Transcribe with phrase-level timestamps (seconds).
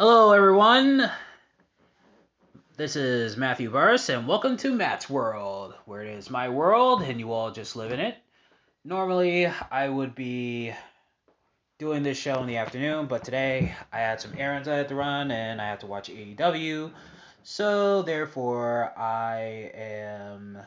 [0.00, 1.10] Hello, everyone.
[2.76, 7.18] This is Matthew Burris, and welcome to Matt's World, where it is my world and
[7.18, 8.16] you all just live in it.
[8.84, 10.72] Normally, I would be
[11.80, 14.94] doing this show in the afternoon, but today I had some errands I had to
[14.94, 16.92] run and I had to watch AEW.
[17.42, 20.60] So, therefore, I am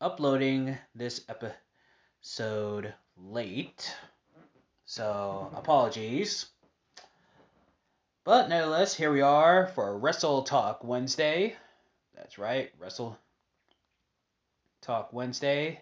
[0.00, 3.92] uploading this episode late.
[4.84, 6.46] So, apologies.
[8.28, 11.56] But nevertheless, here we are for Wrestle Talk Wednesday.
[12.14, 13.16] That's right, Wrestle
[14.82, 15.80] Talk Wednesday.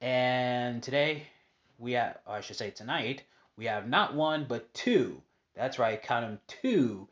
[0.00, 1.24] And today,
[1.78, 3.24] we have, oh, I should say tonight,
[3.56, 5.20] we have not one, but two.
[5.56, 7.08] That's right, count them two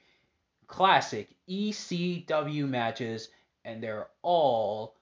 [0.69, 3.31] classic ECW matches,
[3.65, 4.95] and they're all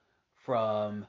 [0.45, 1.05] from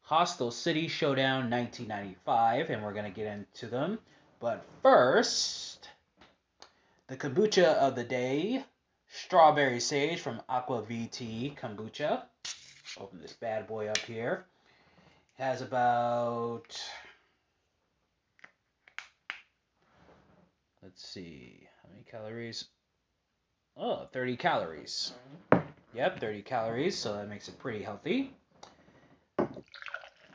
[0.00, 3.98] Hostile City Showdown 1995, and we're going to get into them.
[4.40, 5.90] But first,
[7.08, 8.64] the kombucha of the day,
[9.08, 12.22] strawberry sage from Aqua ViTea Kombucha.
[12.98, 14.46] Open this bad boy up here.
[15.38, 16.80] Has about
[20.82, 22.66] let's see how many calories.
[23.76, 25.12] Oh, 30 calories.
[25.92, 28.32] Yep, 30 calories, so that makes it pretty healthy.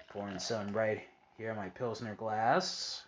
[0.09, 1.01] Pouring some right
[1.37, 3.03] here in my Pilsner glass.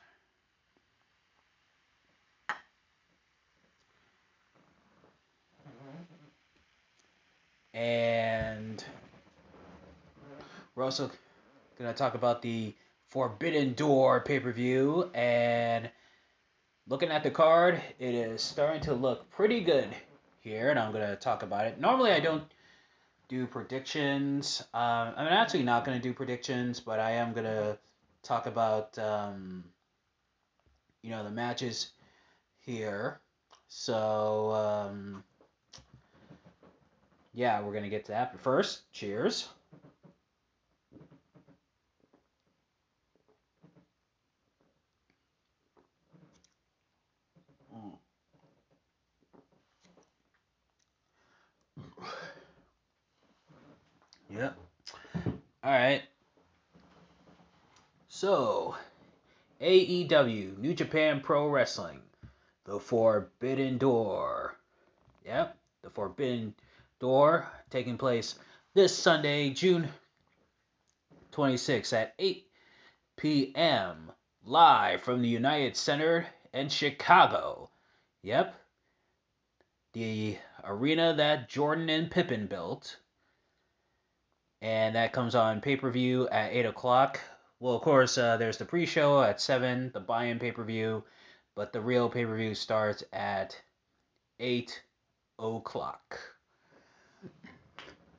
[7.74, 8.84] And
[10.76, 11.10] we're also
[11.80, 12.76] going to talk about the
[13.08, 15.10] Forbidden Door pay per view.
[15.14, 15.90] And
[16.88, 19.90] looking at the card, it is starting to look pretty good
[20.42, 20.70] here.
[20.70, 21.80] And I'm going to talk about it.
[21.80, 22.44] Normally, I don't
[23.30, 24.62] do predictions.
[24.74, 27.78] Um, I'm actually not going to do predictions, but I am going to
[28.24, 29.64] talk about, um,
[31.02, 31.92] you know, the matches
[32.60, 33.22] here.
[33.70, 35.24] So, um,
[37.34, 38.32] yeah, we're going to get to that.
[38.34, 39.48] But first, cheers.
[47.74, 47.98] Mm.
[54.30, 54.58] Yep.
[55.64, 56.02] All right.
[58.08, 58.76] So,
[59.62, 62.02] AEW, New Japan Pro Wrestling,
[62.66, 64.58] The Forbidden Door.
[65.26, 66.54] Yep, The Forbidden
[67.02, 68.36] Door taking place
[68.76, 69.90] this Sunday, June
[71.32, 72.46] 26 at 8
[73.18, 74.12] p.m.
[74.46, 77.72] live from the United Center in Chicago.
[78.22, 78.54] Yep,
[79.94, 82.98] the arena that Jordan and Pippen built.
[84.62, 87.20] And that comes on pay per view at 8 o'clock.
[87.60, 90.64] Well, of course, uh, there's the pre show at 7, the buy in pay per
[90.64, 91.04] view,
[91.56, 93.60] but the real pay per view starts at
[94.40, 94.84] 8
[95.40, 96.31] o'clock.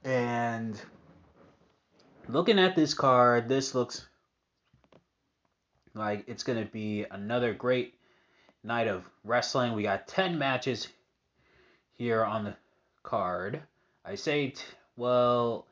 [0.04, 0.80] And
[2.28, 4.04] looking at this card, this looks
[5.94, 7.94] like it's going to be another great
[8.64, 9.74] night of wrestling.
[9.74, 10.88] We got 10 matches
[11.96, 12.56] here on the
[13.02, 13.62] card.
[14.04, 14.62] I say, t-
[14.96, 15.66] well,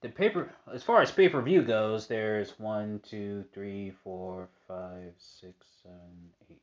[0.00, 5.12] the paper, as far as pay per view goes, there's one, two, three, four, five,
[5.18, 6.62] six, seven, eight.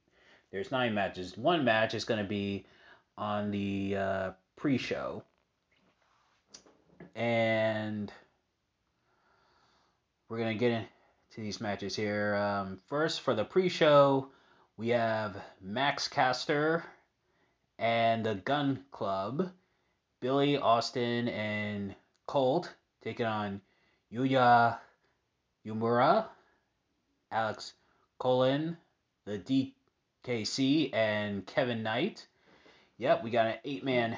[0.52, 1.38] There's nine matches.
[1.38, 2.66] One match is going to be
[3.18, 5.24] on the uh, pre show
[7.16, 8.12] and
[10.30, 10.88] we're gonna get into
[11.38, 12.36] these matches here.
[12.36, 14.30] Um, first, for the pre-show,
[14.78, 16.84] we have Max Caster
[17.78, 19.52] and the Gunn Club,
[20.20, 21.96] Billy Austin and
[22.26, 22.74] Colt
[23.04, 23.62] taking on
[24.12, 24.78] Yuya
[25.66, 26.28] Uemura,
[27.32, 27.74] Alex
[28.20, 28.78] Coughlin,
[29.26, 29.74] the
[30.26, 32.28] DKC, and Kevin Knight.
[32.98, 34.18] Yep, we got an eight-man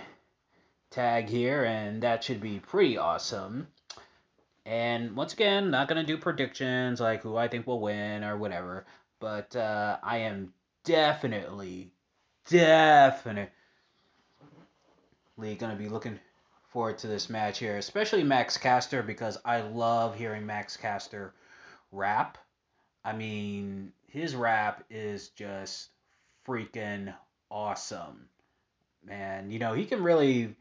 [0.95, 3.67] tag here, and that should be pretty awesome.
[4.65, 8.85] And once again, not gonna do predictions like who I think will win or whatever,
[9.19, 10.53] but uh, I am
[10.85, 11.91] definitely,
[12.49, 13.51] definitely
[15.37, 16.17] gonna be looking
[16.69, 21.33] forward to this match here, especially Max Caster because I love hearing Max Caster
[21.91, 22.37] rap.
[23.03, 25.89] I mean, his rap is just
[26.47, 27.13] freaking
[27.51, 28.29] awesome.
[29.03, 30.55] Man, you know, he can really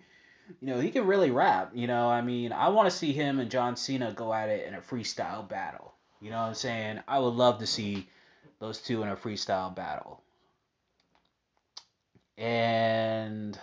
[0.61, 1.73] you know, he can really rap.
[1.75, 4.67] You know, I mean, I want to see him and John Cena go at it
[4.67, 5.95] in a freestyle battle.
[6.21, 7.01] You know what I'm saying?
[7.07, 8.09] I would love to see
[8.59, 10.23] those two in a freestyle battle.
[12.37, 13.59] And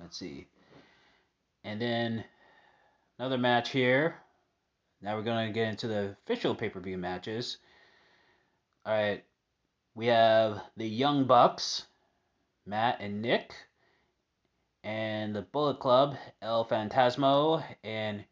[0.00, 0.46] let's see.
[1.64, 2.24] And then
[3.18, 4.16] another match here.
[5.00, 7.58] Now we're going to get into the official pay per view matches.
[8.84, 9.22] All right.
[9.94, 11.84] we have the Young Bucks,
[12.66, 13.54] Matt and Nick,
[14.84, 18.24] and the Bullet Club, El Fantasmo and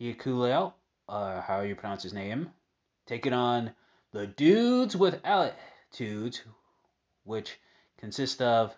[0.00, 0.72] Hikuleo,
[1.08, 2.50] uh, how you pronounce his name,
[3.06, 3.70] taking on
[4.12, 6.42] the Dudes with Attitudes,
[7.24, 7.58] which
[7.98, 8.74] consist of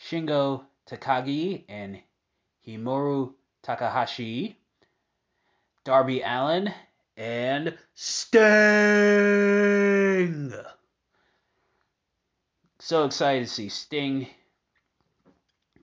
[0.00, 2.00] Shingo Takagi and
[2.66, 4.56] Hiromu Takahashi,
[5.84, 6.72] Darby Allin,
[7.16, 8.38] and Sting.
[12.88, 14.28] So excited to see Sting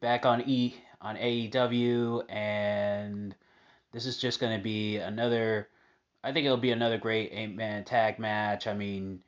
[0.02, 3.36] back on E on AEW, and
[3.92, 5.70] this is just going to be another.
[6.24, 8.66] I think it'll be another great eight man tag match.
[8.66, 9.20] I mean,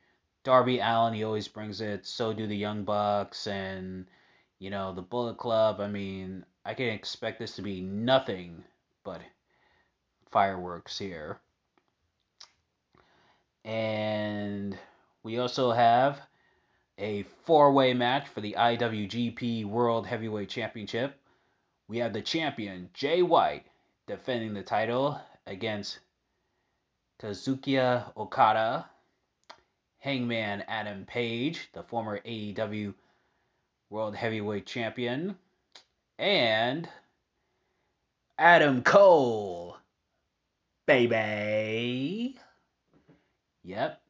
[0.42, 2.04] Darby Allin, he always brings it.
[2.04, 4.06] So do the Young Bucks and
[4.58, 5.80] you know the Bullet Club.
[5.80, 8.64] I mean, I can expect this to be nothing
[9.04, 9.20] but
[10.32, 11.38] fireworks here.
[13.64, 14.76] And
[15.22, 16.20] we also have
[16.98, 21.16] a four way match for the IWGP World Heavyweight Championship.
[21.86, 23.64] We have the champion, Jay White,
[24.06, 26.00] defending the title against
[27.22, 28.90] Kazuchika Okada,
[29.98, 32.94] Hangman Adam Page, the former AEW
[33.90, 35.36] World Heavyweight Champion,
[36.18, 36.88] and
[38.36, 39.76] Adam Cole,
[40.86, 42.38] baby.
[43.64, 44.00] Yep,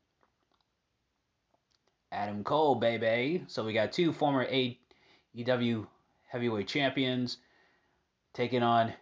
[2.11, 3.45] Adam Cole, baby.
[3.47, 5.87] So we got two former AEW
[6.29, 7.39] heavyweight champions
[8.35, 8.93] taking on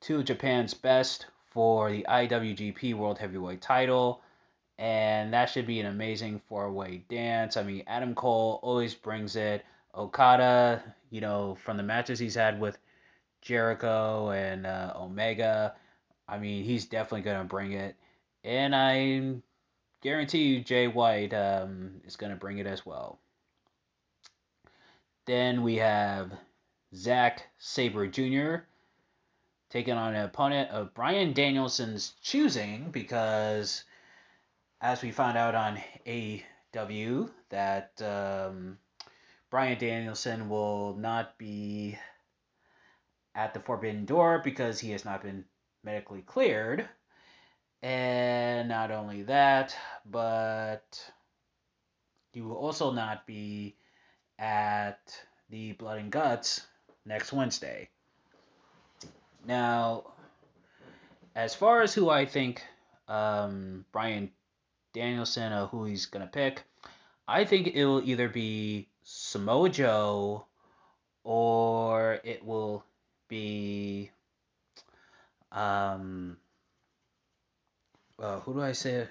[0.00, 4.22] two of Japan's best for the IWGP World Heavyweight title.
[4.78, 7.56] And that should be an amazing four way dance.
[7.56, 9.64] I mean, Adam Cole always brings it.
[9.94, 12.78] Okada, you know, from the matches he's had with
[13.42, 15.74] Jericho and uh, Omega,
[16.28, 17.96] I mean, he's definitely going to bring it.
[18.44, 19.42] And I'm
[20.02, 23.18] guarantee you Jay White um, is going to bring it as well.
[25.26, 26.32] Then we have
[26.94, 28.64] Zack Sabre Jr.
[29.70, 33.84] taking on an opponent of Bryan Danielson's choosing because,
[34.80, 38.78] as we found out on AEW, that um,
[39.50, 41.98] Bryan Danielson will not be
[43.34, 45.44] at the Forbidden Door because he has not been
[45.84, 46.88] medically cleared.
[47.82, 51.12] And not only that, but
[52.32, 53.76] you will also not be
[54.38, 55.20] at
[55.50, 56.66] the Blood and Guts
[57.04, 57.88] next Wednesday.
[59.46, 60.12] Now,
[61.34, 62.62] as far as who I think
[63.06, 64.30] um, Bryan
[64.92, 66.64] Danielson or who he's going to pick,
[67.26, 70.46] I think it will either be Samoa Joe
[71.24, 72.84] or it will
[73.28, 74.10] be
[75.52, 76.36] um,
[78.18, 79.06] uh, who do I say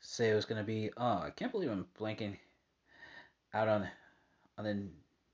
[0.00, 0.90] say it was gonna be?
[0.96, 2.36] Oh, I can't believe I'm blanking
[3.54, 3.88] out on
[4.58, 4.86] on the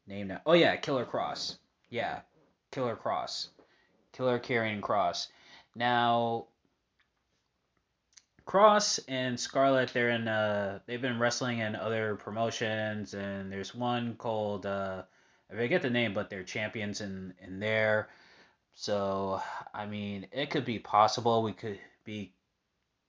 [0.06, 0.40] name now.
[0.46, 1.56] Oh yeah, Killer Kross.
[1.90, 2.20] Yeah,
[2.70, 3.48] Killer Kross,
[4.12, 5.28] Killer Karrion Kross.
[5.74, 6.46] Now,
[8.46, 10.28] Kross and Scarlett, they're in.
[10.28, 14.66] Uh, they've been wrestling in other promotions, and there's one called.
[14.66, 15.02] Uh,
[15.50, 18.08] I forget the name, but they're champions in in there.
[18.74, 19.40] So
[19.74, 22.32] I mean, it could be possible we could be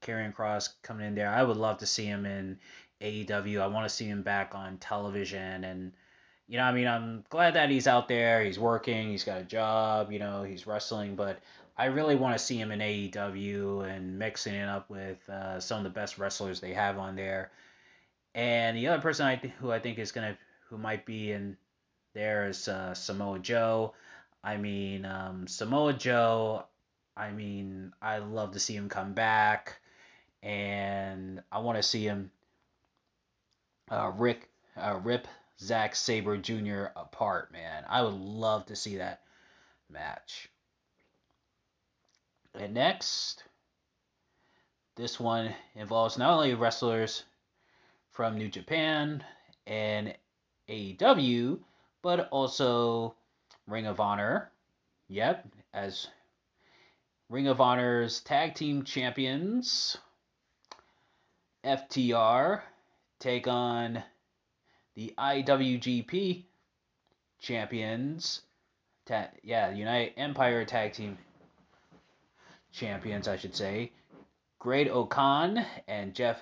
[0.01, 1.29] Karrion Kross coming in there.
[1.29, 2.60] I would love to see him in
[3.01, 3.62] AEW.
[3.62, 5.91] I want to see him back on television and
[6.50, 8.44] you know, I mean, I'm glad that he's out there.
[8.44, 9.12] He's working.
[9.12, 10.12] He's got a job.
[10.12, 11.15] You know, he's wrestling.
[11.15, 11.39] But
[11.77, 15.77] I really want to see him in AEW and mixing it up with uh, some
[15.77, 17.51] of the best wrestlers they have on there.
[18.34, 20.39] And the other person I th- who I think is gonna
[20.70, 21.56] who might be in
[22.15, 23.94] there is uh, Samoa Joe.
[24.44, 26.65] I mean, um, Samoa Joe.
[27.15, 29.79] I mean, I love to see him come back
[30.41, 32.31] and I want to see him
[33.91, 35.27] uh, Rick uh, rip
[35.60, 36.86] Zack Sabre Jr.
[36.96, 37.84] apart, man.
[37.89, 39.22] I would love to see that
[39.89, 40.50] match.
[42.55, 43.43] And next,
[44.96, 47.24] this one involves not only wrestlers
[48.12, 49.24] from New Japan
[49.67, 50.15] and
[50.69, 51.60] AEW,
[52.01, 53.15] but also
[53.67, 54.51] Ring of Honor.
[55.10, 56.08] Yep, as
[57.29, 59.98] Ring of Honor's tag team champions
[61.63, 62.62] FTR
[63.20, 64.04] take on
[64.96, 66.44] the IWGP
[67.39, 68.42] champions.
[69.06, 71.18] Ta- yeah, United Empire Tag Team
[72.72, 73.92] champions, I should say.
[74.60, 76.42] Great-O-Khan and Jeff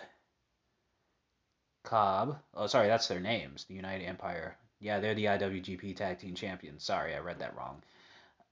[1.84, 2.40] Cobb.
[2.54, 3.66] Oh, sorry, that's their names.
[3.66, 4.58] The United Empire.
[4.80, 6.84] Yeah, they're the IWGP Tag Team champions.
[6.84, 7.82] Sorry, I read that wrong.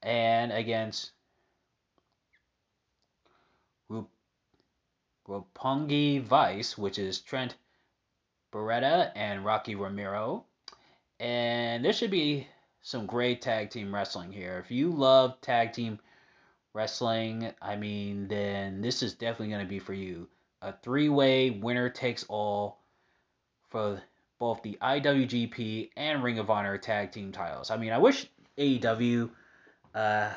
[0.01, 1.11] And against
[5.27, 7.55] Roppongi Vice, which is Trent
[8.51, 10.45] Beretta and Rocky Romero.
[11.19, 12.47] And there should be
[12.81, 14.59] some great tag team wrestling here.
[14.63, 15.99] If you love tag team
[16.73, 20.27] wrestling, I mean, then this is definitely going to be for you.
[20.61, 22.79] A three way winner takes all
[23.69, 24.01] for
[24.39, 27.71] both the IWGP and Ring of Honor tag team titles.
[27.71, 28.27] I mean, I wish
[28.57, 29.29] AEW
[29.93, 30.31] uh,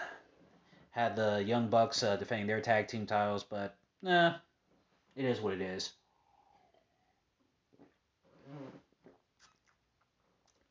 [0.90, 4.36] had the Young Bucks uh, defending their tag team titles, but nah,
[5.18, 5.90] it is what it is.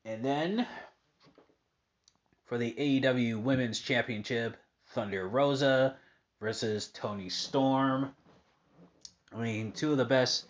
[0.06, 0.66] And then
[2.46, 4.56] for the AEW Women's Championship,
[4.88, 5.96] Thunder Rosa
[6.40, 8.14] versus Toni Storm.
[9.34, 10.46] I mean, two of the best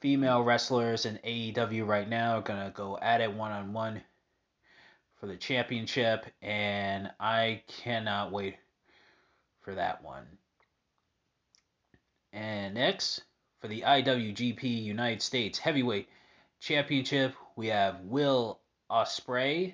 [0.00, 4.00] female wrestlers in AEW right now are going to go at it one on one
[5.20, 8.56] for the championship, and I cannot wait
[9.60, 10.24] for that one.
[12.32, 13.22] And next,
[13.64, 16.06] for the IWGP United States Heavyweight
[16.60, 19.72] Championship, we have Will Ospreay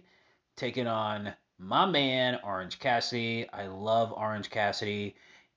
[0.57, 3.49] taking on my man Orange Cassidy.
[3.53, 5.17] I love Orange Cassidy.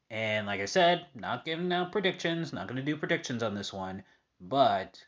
[0.10, 3.72] And like I said, not giving out predictions, not going to do predictions on this
[3.72, 4.02] one,
[4.42, 5.00] but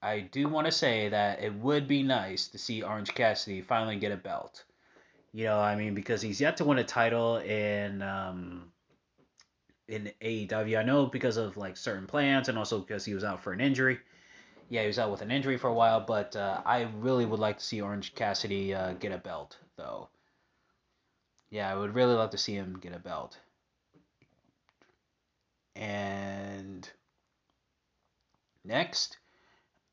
[0.00, 3.96] I do want to say that it would be nice to see Orange Cassidy finally
[3.96, 4.62] get a belt.
[5.32, 8.70] You know, I mean, because he's yet to win a title in um,
[9.88, 10.78] in AEW.
[10.78, 13.60] I know because of like certain plans, and also because he was out for an
[13.60, 13.98] injury.
[14.70, 17.40] Yeah, he was out with an injury for a while, but uh, I really would
[17.40, 20.08] like to see Orange Cassidy uh, get a belt, though.
[21.50, 23.38] Yeah, I would really love to see him get a belt.
[25.76, 26.88] And
[28.64, 29.18] next,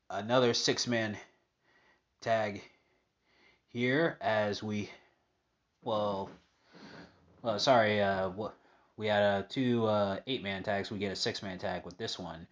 [0.08, 1.16] another six man
[2.20, 2.62] tag
[3.68, 4.90] here as we,
[5.82, 6.30] well,
[7.42, 8.30] well, sorry, uh,
[8.96, 10.90] we had uh, two uh, eight man tags.
[10.90, 12.46] We get a six man tag with this one.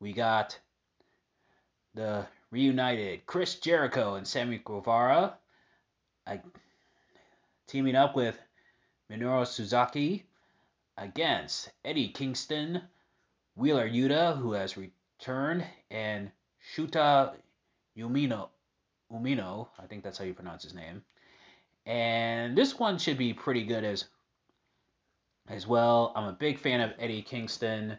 [0.00, 0.58] We got
[1.94, 5.34] the reunited Chris Jericho and Sammy Guevara
[6.26, 6.40] I,
[7.66, 8.38] teaming up with
[9.10, 10.24] Minoru Suzuki
[10.96, 12.82] against Eddie Kingston,
[13.56, 16.30] Wheeler Yuta, who has returned, and
[16.74, 17.34] Shota
[17.96, 18.48] Umino.
[19.12, 21.02] Umino, I think that's how you pronounce his name.
[21.86, 24.06] And this one should be pretty good as
[25.48, 26.12] as well.
[26.14, 27.96] I'm a big fan of Eddie Kingston.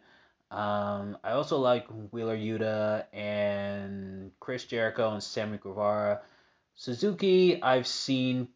[0.51, 6.21] Um, I also like Wheeler Yuta and Chris Jericho and Sammy Guevara.
[6.75, 8.49] Suzuki, I've seen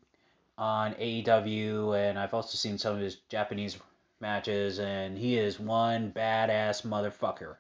[0.58, 3.77] on AEW, and I've also seen some of his Japanese
[4.19, 7.55] matches, and he is one badass motherfucker.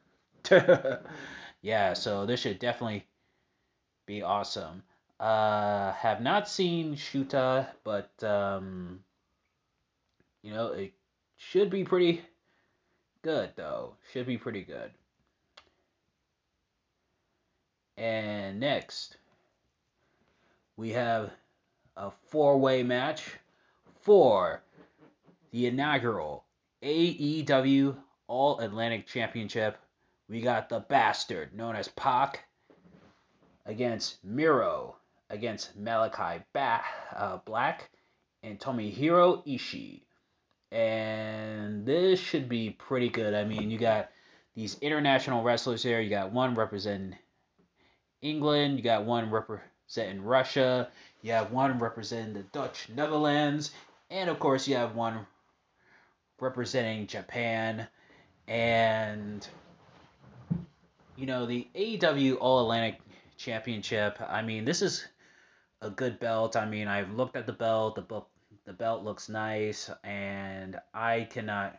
[1.61, 3.05] yeah, so this should definitely
[4.05, 4.83] be awesome.
[5.19, 8.99] Uh, have not seen Shuta, but um,
[10.41, 10.93] you know it
[11.39, 12.21] should be pretty
[13.23, 13.95] good though.
[14.11, 14.91] Should be pretty good.
[17.97, 19.17] And next,
[20.77, 21.31] we have
[21.97, 23.31] a four-way match
[24.01, 24.61] for
[25.51, 26.45] the inaugural
[26.83, 29.77] AEW All Atlantic Championship.
[30.29, 32.45] We got the bastard known as Pac
[33.65, 34.95] against Miro
[35.29, 36.83] against Malakai ba-
[37.15, 37.89] uh, Black
[38.43, 40.01] and Tomohiro Ishii.
[40.71, 43.33] And this should be pretty good.
[43.33, 44.09] I mean, you got
[44.55, 45.99] these international wrestlers here.
[45.99, 47.15] You got one representing
[48.21, 50.89] England, you got one representing Russia,
[51.21, 53.71] you have one representing the Dutch Netherlands,
[54.09, 55.25] and of course, you have one
[56.39, 57.87] representing Japan.
[58.47, 59.47] And,
[61.15, 62.99] you know, the AEW All Atlantic
[63.37, 65.07] Championship, I mean, this is
[65.81, 66.55] a good belt.
[66.55, 67.95] I mean, I've looked at the belt.
[67.95, 68.21] The,
[68.69, 71.75] the belt looks nice, and I cannot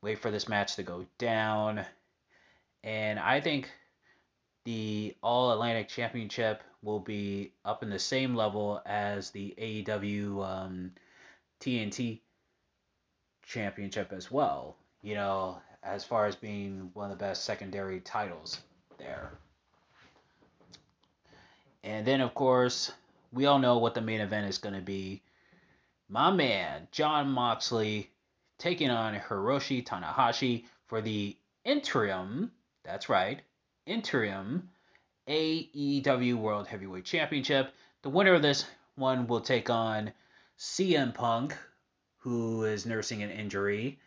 [0.00, 1.84] wait for this match to go down.
[2.84, 3.68] And I think
[4.64, 10.92] the All Atlantic Championship will be up in the same level as the AEW um,
[11.60, 12.20] TNT
[13.44, 14.76] Championship as well.
[15.02, 18.60] You know, as far as being one of the best secondary titles
[18.98, 19.32] there.
[21.82, 22.92] And then, of course,
[23.32, 25.22] we all know what the main event is going to be.
[26.12, 28.10] My man, Jon Moxley,
[28.58, 32.50] taking on Hiroshi Tanahashi for the interim,
[32.82, 33.40] that's right,
[33.86, 34.70] interim
[35.28, 37.72] AEW World Heavyweight Championship.
[38.02, 40.12] The winner of this one will take on
[40.58, 41.56] CM Punk,
[42.18, 44.00] who is nursing an injury,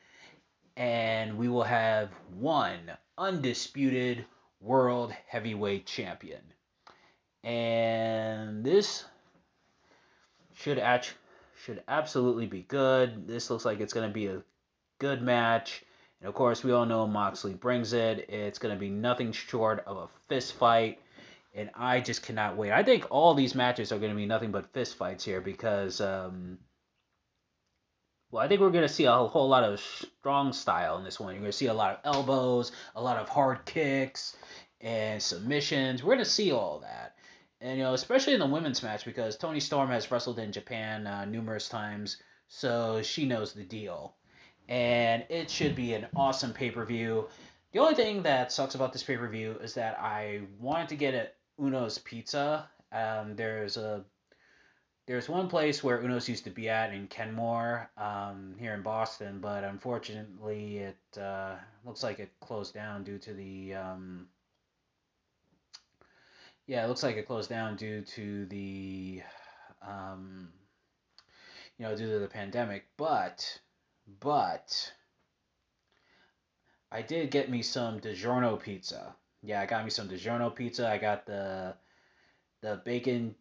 [0.75, 4.25] and we will have one undisputed
[4.59, 6.41] World Heavyweight Champion.
[7.45, 9.05] And this
[10.53, 11.15] should act-
[11.63, 13.25] should absolutely be good.
[13.27, 14.43] This looks like it's going to be a
[14.99, 15.83] good match.
[16.19, 18.29] And of course, we all know Moxley brings it.
[18.29, 20.99] It's going to be nothing short of a fist fight.
[21.53, 22.71] and I just cannot wait.
[22.71, 26.01] I think all these matches are going to be nothing but fist fights here because,
[26.01, 26.57] um,
[28.31, 31.19] well, I think we're going to see a whole lot of strong style in this
[31.19, 31.33] one.
[31.33, 34.35] You're going to see a lot of elbows, a lot of hard kicks,
[34.81, 36.03] and submissions.
[36.03, 37.15] We're going to see all that.
[37.63, 41.07] And, you know, especially in the women's match because Toni Storm has wrestled in Japan
[41.07, 42.17] uh, numerous times,
[42.49, 44.17] so she knows the deal.
[44.67, 47.29] And it should be an awesome pay per view.
[47.71, 50.97] The only thing that sucks about this pay per view is that I wanted to
[50.97, 52.69] get at Uno's Pizza.
[52.91, 54.03] Um, there's a
[55.05, 59.39] there's one place where Uno's used to be at in Kenmore um, here in Boston,
[59.39, 61.55] but unfortunately it uh,
[61.85, 64.27] looks like it closed down due to the um,
[66.67, 69.21] yeah, it looks like it closed down due to the
[69.85, 70.49] um,
[71.77, 72.85] you know due to the pandemic.
[72.97, 73.59] But
[74.19, 74.91] but
[76.91, 79.15] I did get me some DiGiorno pizza.
[79.41, 80.87] Yeah, I got me some DiGiorno pizza.
[80.87, 81.75] I got the
[82.61, 83.35] the bacon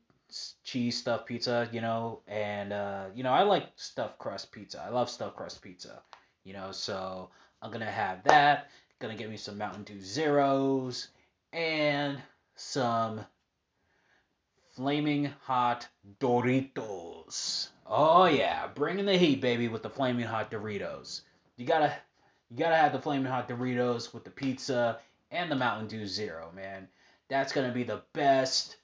[0.64, 4.82] cheese stuffed pizza, you know, and uh, you know I like stuffed crust pizza.
[4.84, 6.02] I love stuffed crust pizza,
[6.44, 6.72] you know.
[6.72, 8.68] So I'm gonna have that.
[8.98, 11.08] Gonna get me some Mountain Dew Zeros
[11.52, 12.18] and
[12.54, 13.24] some
[14.74, 15.88] flaming hot
[16.20, 17.68] Doritos.
[17.86, 21.22] Oh yeah, bringing the heat, baby, with the flaming hot Doritos.
[21.56, 21.92] You gotta
[22.50, 24.98] you gotta have the flaming hot Doritos with the pizza
[25.30, 26.88] and the Mountain Dew Zero, man.
[27.28, 28.76] That's gonna be the best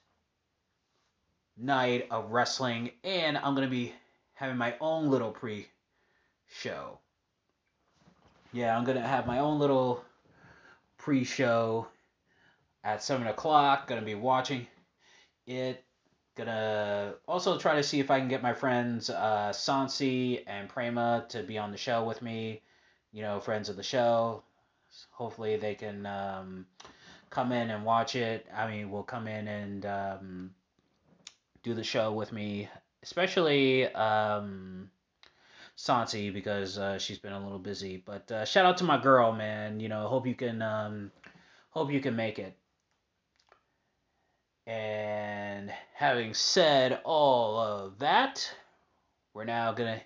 [1.56, 3.94] night of wrestling, and I'm gonna be
[4.34, 6.98] having my own little pre-show.
[8.52, 10.04] Yeah, I'm gonna have my own little
[10.96, 11.88] pre-show
[12.84, 13.86] at seven o'clock.
[13.86, 14.66] Gonna be watching
[15.46, 15.84] it.
[16.36, 21.26] Gonna also try to see if I can get my friends uh, Sansi and Prema
[21.30, 22.62] to be on the show with me
[23.12, 24.42] you know, friends of the show.
[25.10, 26.66] Hopefully they can um,
[27.30, 28.46] come in and watch it.
[28.54, 30.50] I mean, we'll come in and um,
[31.62, 32.68] do the show with me,
[33.02, 34.90] especially um,
[35.76, 38.02] Santi because uh, she's been a little busy.
[38.04, 39.80] But uh, shout out to my girl, man.
[39.80, 41.10] You know, hope you can um,
[41.70, 42.56] hope you can make it.
[44.68, 48.54] And having said all of that,
[49.34, 50.00] we're now gonna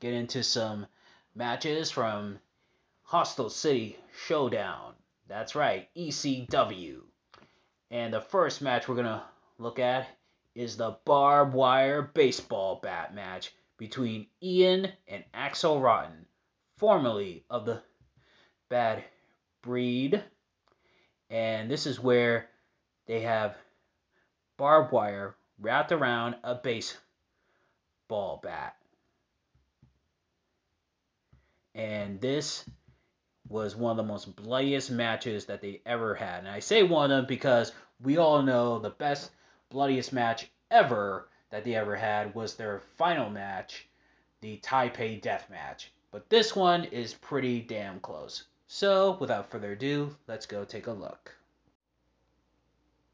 [0.00, 0.86] get into some
[1.34, 2.38] matches from
[3.02, 4.94] Hostile City Showdown.
[5.28, 7.02] That's right, ECW.
[7.90, 9.22] And the first match we're going to
[9.58, 10.08] look at
[10.54, 16.26] is the barbed wire baseball bat match between Ian and Axel Rotten,
[16.78, 17.82] formerly of the
[18.68, 19.04] Bad
[19.60, 20.22] Breed.
[21.28, 22.48] And this is where
[23.12, 23.58] they have
[24.56, 28.74] barbed wire wrapped around a baseball bat.
[31.74, 32.64] And this
[33.50, 36.38] was one of the most bloodiest matches that they ever had.
[36.38, 39.30] And I say one of them because we all know the best,
[39.68, 43.86] bloodiest match ever that they ever had was their final match,
[44.40, 45.92] the Taipei Death Match.
[46.12, 48.44] But this one is pretty damn close.
[48.68, 51.36] So, without further ado, let's go take a look.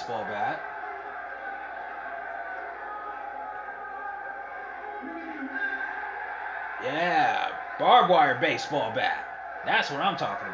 [0.00, 0.58] baseball bat.
[6.82, 9.26] Yeah, barbed wire baseball bat.
[9.66, 10.49] That's what I'm talking about.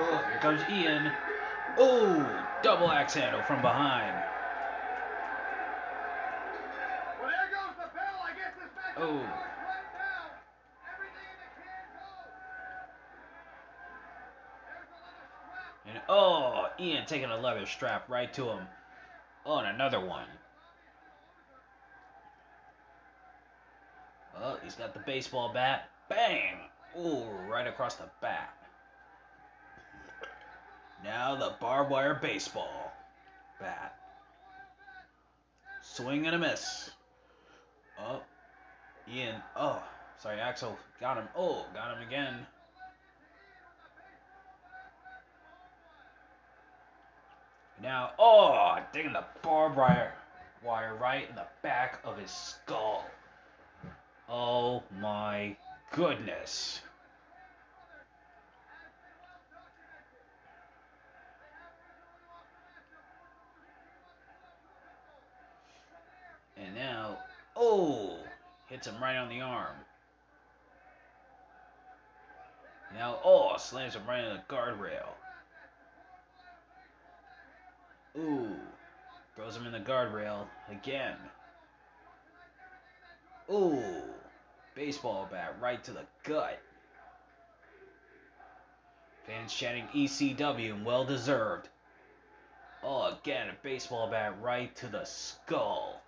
[0.00, 1.10] Oh, here comes Ian.
[1.76, 4.14] Oh, double axe handle from behind.
[7.20, 8.22] Well, there goes the bell.
[8.22, 9.16] I guess this match Oh.
[9.18, 10.30] right now.
[10.94, 12.30] Everything in the can goes.
[14.66, 15.74] There's a little scrap.
[15.88, 18.68] And oh, Ian taking a leather strap right to him.
[19.44, 20.28] Oh, and another one.
[24.40, 25.90] Oh, he's got the baseball bat.
[26.08, 26.58] Bang!
[26.96, 28.54] Ooh, right across the bat.
[31.04, 32.92] Now the barbed wire baseball
[33.60, 33.94] bat.
[35.82, 36.90] Swing and a miss.
[38.00, 38.20] Oh,
[39.12, 39.36] Ian.
[39.56, 39.82] Oh,
[40.18, 41.28] sorry, Axel got him.
[41.36, 42.46] Oh, got him again.
[47.82, 50.12] Now, oh, digging the barbed wire,
[50.64, 53.04] wire right in the back of his skull.
[54.28, 55.56] Oh my
[55.92, 56.82] goodness.
[66.64, 67.18] And now,
[67.56, 68.18] oh,
[68.68, 69.76] hits him right on the arm.
[72.94, 75.08] Now, oh, slams him right in the guardrail.
[78.16, 78.56] Ooh,
[79.36, 81.16] throws him in the guardrail again.
[83.50, 83.82] Ooh,
[84.74, 86.60] baseball bat right to the gut.
[89.26, 91.68] Fans chanting ECW and well deserved.
[92.82, 96.02] Oh, again, a baseball bat right to the skull.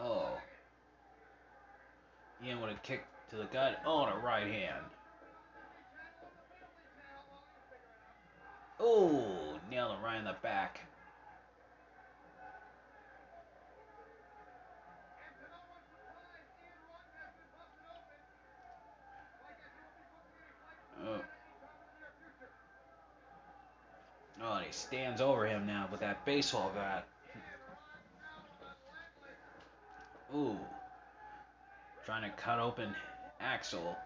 [0.00, 0.30] Oh.
[2.44, 3.80] Ian with a kick to the gut.
[3.84, 4.84] Oh, and a right hand.
[8.80, 10.80] Oh, nailed him right in the back.
[21.04, 21.20] Oh.
[24.40, 27.06] Oh, and he stands over him now with that baseball bat.
[30.34, 30.56] Ooh.
[32.04, 32.94] Trying to cut open
[33.40, 33.96] Axel.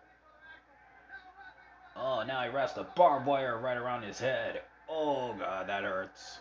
[1.96, 4.62] Oh, now he wraps the barbed wire right around his head.
[4.88, 6.38] Oh, God, that hurts.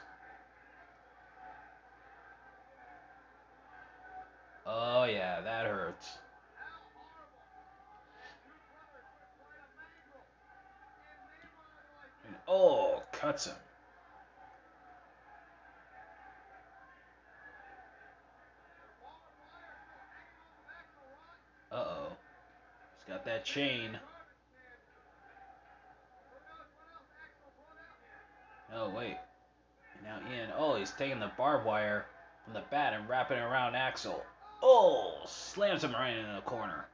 [4.65, 6.17] Oh, yeah, that hurts.
[12.27, 13.55] And, oh, cuts him.
[21.71, 22.07] Uh oh.
[22.97, 23.97] He's got that chain.
[28.73, 29.17] Oh, wait.
[30.03, 32.05] Now Ian, oh, he's taking the barbed wire
[32.43, 34.23] from the bat and wrapping it around Axel.
[34.63, 36.85] Oh, slams him right in the corner.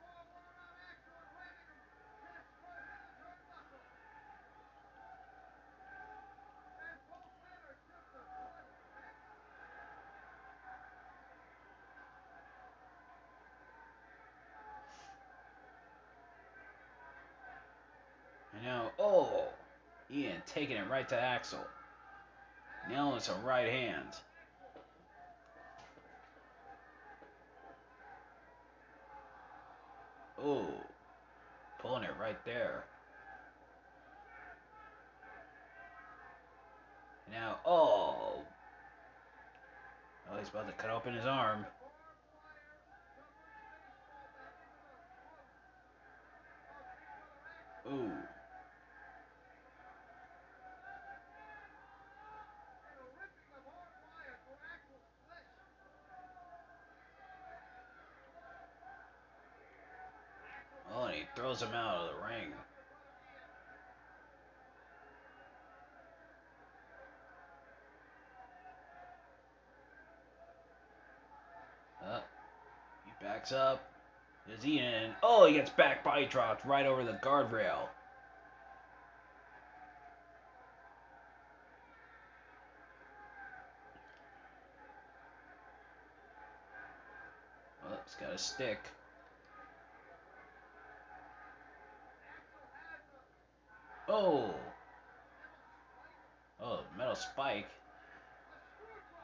[18.53, 19.47] And now, oh,
[20.87, 21.59] It right to Axel.
[22.89, 24.07] Nailing some right hand.
[30.41, 30.65] Oh,
[31.81, 32.85] pulling it right there.
[37.29, 38.43] Now, oh.
[40.31, 41.65] Oh, he's about to cut open his arm.
[47.91, 48.11] Ooh.
[60.97, 61.23] Oh, and he
[61.57, 62.53] throws him out of the ring.
[72.05, 72.19] Uh,
[73.05, 73.89] he backs up.
[74.55, 75.11] Is he in?
[75.23, 77.87] Oh, he gets back body dropped right over the guardrail.
[87.85, 88.79] Oh, he's got a stick.
[94.09, 94.53] Oh.
[96.61, 97.67] Oh, metal spike.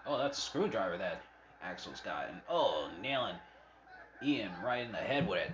[0.06, 1.22] Oh, that's a screwdriver that
[1.64, 2.30] Axel's got.
[2.30, 3.36] And oh, nailing
[4.22, 5.52] Ian right in the head with it.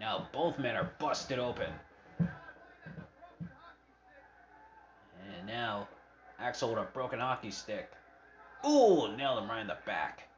[0.00, 1.70] Now both men are busted open.
[2.18, 2.28] And
[5.46, 5.88] now
[6.38, 7.90] Axel with a broken hockey stick.
[8.66, 10.28] Ooh, nailed him right in the back.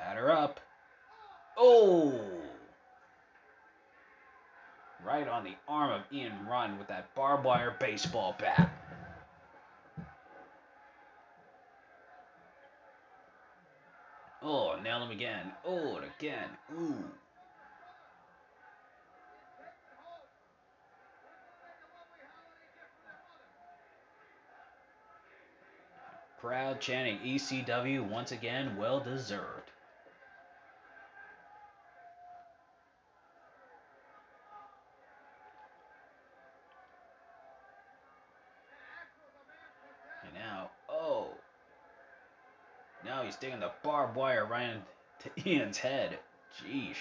[0.00, 0.60] Batter up.
[1.58, 2.18] Oh!
[5.04, 8.70] Right on the arm of Ian Rotten with that barbed wire baseball bat.
[14.42, 15.52] Oh, nailed him again.
[15.66, 16.48] Oh, and again.
[16.78, 17.04] Ooh.
[26.40, 29.70] Crowd chanting ECW once again, well deserved.
[40.24, 41.28] And now, oh.
[43.04, 44.70] Now he's digging the barbed wire right
[45.24, 46.18] into Ian's head.
[46.58, 46.96] Jeesh.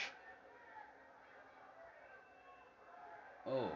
[3.48, 3.72] Oh.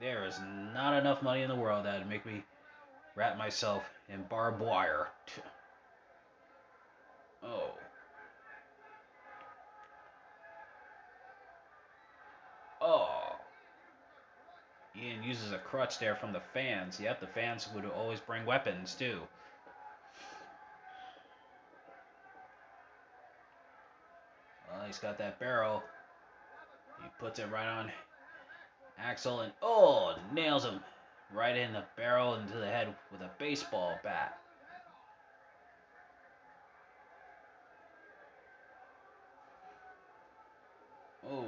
[0.00, 0.38] There is
[0.74, 2.42] not enough money in the world that would make me
[3.14, 5.08] wrap myself in barbed wire.
[7.44, 7.72] Oh.
[12.80, 13.34] Oh.
[14.96, 17.00] Ian uses a crutch there from the fans.
[17.00, 19.22] Yep, the fans would always bring weapons too.
[24.92, 25.82] He's got that barrel.
[27.02, 27.90] He puts it right on
[28.98, 30.80] Axel and oh, nails him
[31.34, 34.38] right in the barrel into the head with a baseball bat.
[41.30, 41.46] Oh.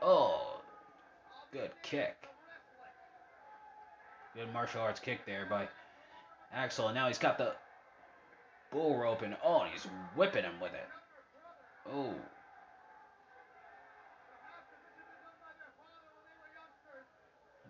[0.00, 0.60] Oh.
[1.52, 2.16] Good kick.
[4.34, 5.68] Good martial arts kick there by
[6.54, 6.88] Axel.
[6.88, 7.52] And now he's got the
[8.70, 10.88] bull rope and oh, and he's whipping him with it.
[11.92, 12.14] Oh.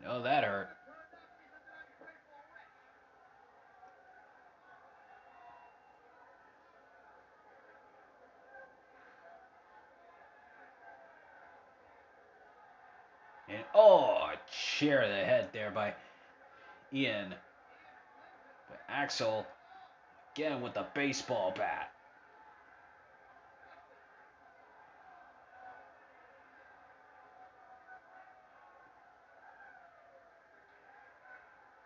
[0.04, 0.68] No, that hurt.
[13.50, 15.94] And oh, chair the head there by
[16.92, 17.34] Ian.
[18.68, 19.46] But Axel
[20.38, 21.90] again with the baseball bat.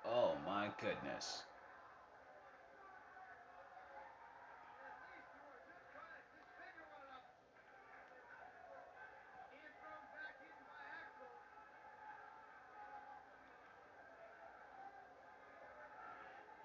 [0.07, 1.45] Oh my goodness.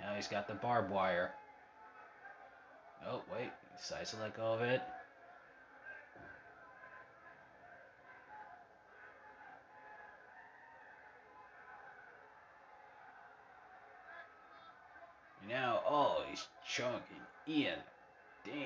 [0.02, 1.32] Now he's got the barbed wire.
[3.10, 3.52] Oh, wait.
[3.72, 4.82] He decides to let go of it.
[15.48, 17.02] Now, oh, he's chunking.
[17.48, 17.80] Ian.
[18.44, 18.66] Damn.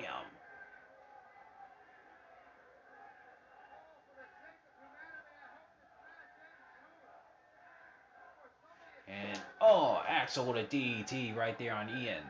[9.06, 12.24] And, oh, Axel with a DDT right there on Ian.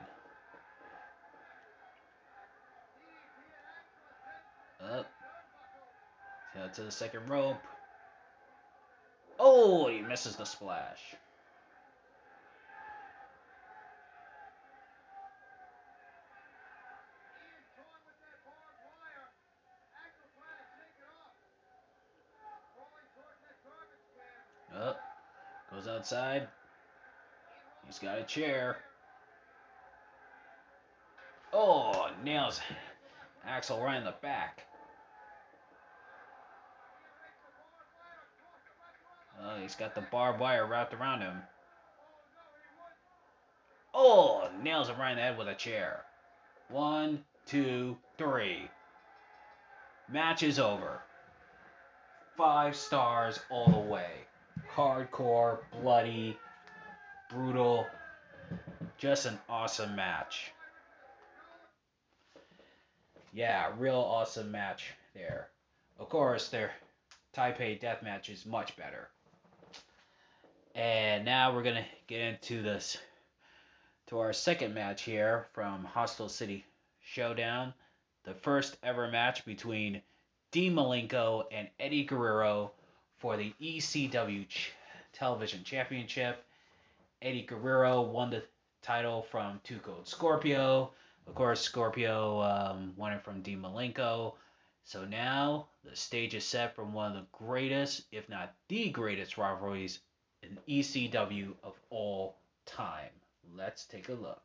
[4.90, 5.10] Up.
[6.54, 7.56] Tail to the second rope.
[9.38, 11.14] Oh, he misses the splash.
[24.74, 25.00] Up.
[25.70, 26.48] Goes outside.
[27.86, 28.78] He's got a chair.
[31.52, 32.60] Oh, nails
[33.46, 34.62] Axel right in the back.
[39.44, 41.42] Oh, he's got the barbed wire wrapped around him.
[43.94, 46.04] Oh, nails him right in the head with a chair.
[46.68, 48.70] One, two, three.
[50.08, 51.02] Match is over.
[52.36, 54.10] Five stars all the way.
[54.74, 56.38] Hardcore, bloody,
[57.28, 57.86] brutal.
[58.96, 60.52] Just an awesome match.
[63.34, 65.48] Yeah, real awesome match there.
[65.98, 66.70] Of course, their
[67.34, 69.08] Taipei death match is much better.
[70.74, 72.96] And now we're gonna get into this
[74.06, 76.64] to our second match here from Hostile City
[77.00, 77.74] Showdown,
[78.24, 80.00] the first ever match between
[80.50, 82.72] Dean Malenko and Eddie Guerrero
[83.18, 84.72] for the ECW Ch-
[85.12, 86.42] Television Championship.
[87.20, 88.42] Eddie Guerrero won the
[88.80, 90.90] title from Two Cold Scorpio.
[91.26, 94.34] Of course, Scorpio um, won it from Dean Malenko.
[94.84, 99.36] So now the stage is set for one of the greatest, if not the greatest,
[99.36, 100.00] rivalries
[100.42, 103.10] in ECW of all time.
[103.56, 104.42] Let's take a look.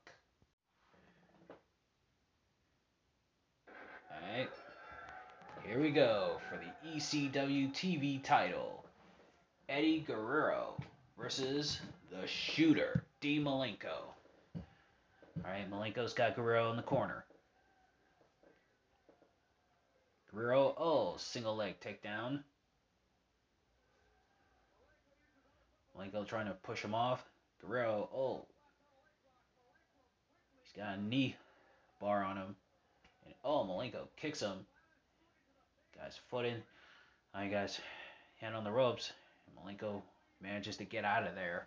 [4.12, 4.50] Alright,
[5.66, 8.84] here we go for the ECW TV title
[9.70, 10.76] Eddie Guerrero
[11.18, 11.80] versus
[12.10, 13.40] the shooter, D.
[13.40, 14.14] Malenko.
[15.44, 17.26] Alright, Malenko's got Guerrero in the corner.
[20.34, 22.44] Guerrero, oh, single leg takedown.
[25.98, 27.26] Malenko trying to push him off.
[27.62, 28.46] Guerrero, oh.
[30.64, 31.36] He's got a knee
[32.00, 32.56] bar on him.
[33.26, 34.66] And oh, Malenko kicks him.
[35.98, 36.62] Guys, foot in.
[37.34, 37.80] Alright, guys,
[38.40, 39.12] hand on the ropes.
[39.48, 40.02] And Malenko
[40.42, 41.66] manages to get out of there.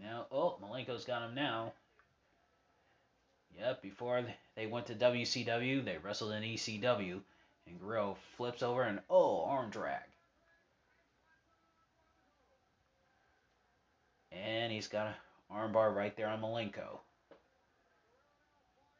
[0.00, 1.72] Now, oh, Malenko's got him now.
[3.58, 4.22] Yep, before
[4.54, 7.20] they went to WCW, they wrestled in ECW.
[7.66, 10.02] And Guerrero flips over and, oh, arm drag.
[14.32, 15.14] And he's got an
[15.52, 16.98] armbar right there on Malenko.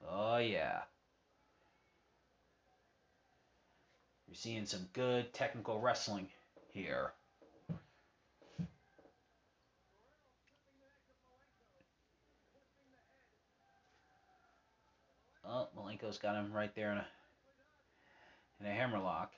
[0.08, 0.80] Oh, yeah.
[4.28, 6.28] You're seeing some good technical wrestling
[6.72, 7.12] here.
[15.48, 17.06] Oh, Malenko's got him right there in a
[18.60, 19.32] in a hammerlock.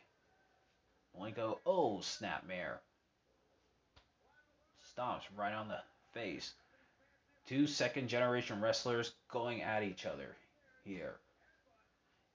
[1.17, 2.79] Malenko, oh, snapmare.
[4.97, 5.81] Stomps right on the
[6.13, 6.53] face.
[7.47, 10.37] Two second generation wrestlers going at each other
[10.85, 11.17] here.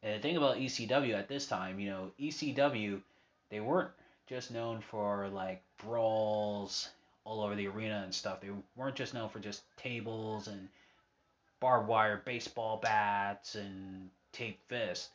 [0.02, 3.02] And the thing about ECW at this time, you know, ECW,
[3.50, 3.92] they weren't
[4.28, 6.90] just known for like brawls
[7.24, 8.42] all over the arena and stuff.
[8.42, 10.68] They weren't just known for just tables and
[11.60, 15.10] barbed wire baseball bats and tape fists.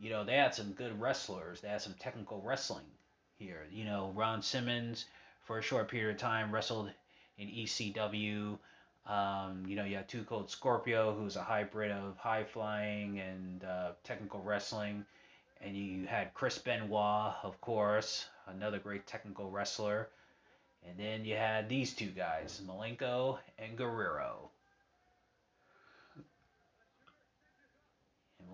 [0.00, 1.60] You know, they had some good wrestlers.
[1.60, 2.84] They had some technical wrestling
[3.38, 3.66] here.
[3.70, 5.06] You know, Ron Simmons,
[5.44, 6.90] for a short period of time, wrestled
[7.38, 8.58] in ECW.
[9.06, 13.64] Um, you know, you had Two Cold Scorpio, who's a hybrid of high flying and
[13.64, 15.04] uh, technical wrestling.
[15.60, 20.08] And you had Chris Benoit, of course, another great technical wrestler.
[20.88, 24.50] And then you had these two guys, Malenko and Guerrero.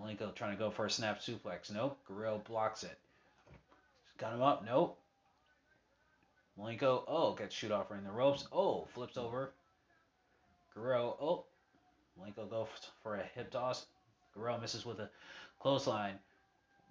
[0.05, 1.73] Malenko trying to go for a snap suplex.
[1.73, 1.99] Nope.
[2.07, 2.99] Guerrero blocks it.
[4.19, 4.65] Got him up.
[4.65, 4.99] Nope.
[6.59, 8.47] Malenko, oh, gets shoot off in the ropes.
[8.53, 9.53] Oh, flips over.
[10.75, 11.45] Guerrero, oh,
[12.19, 12.69] Malenko goes
[13.03, 13.87] for a hip toss.
[14.35, 15.11] Guerrero misses with a
[15.59, 16.19] clothesline.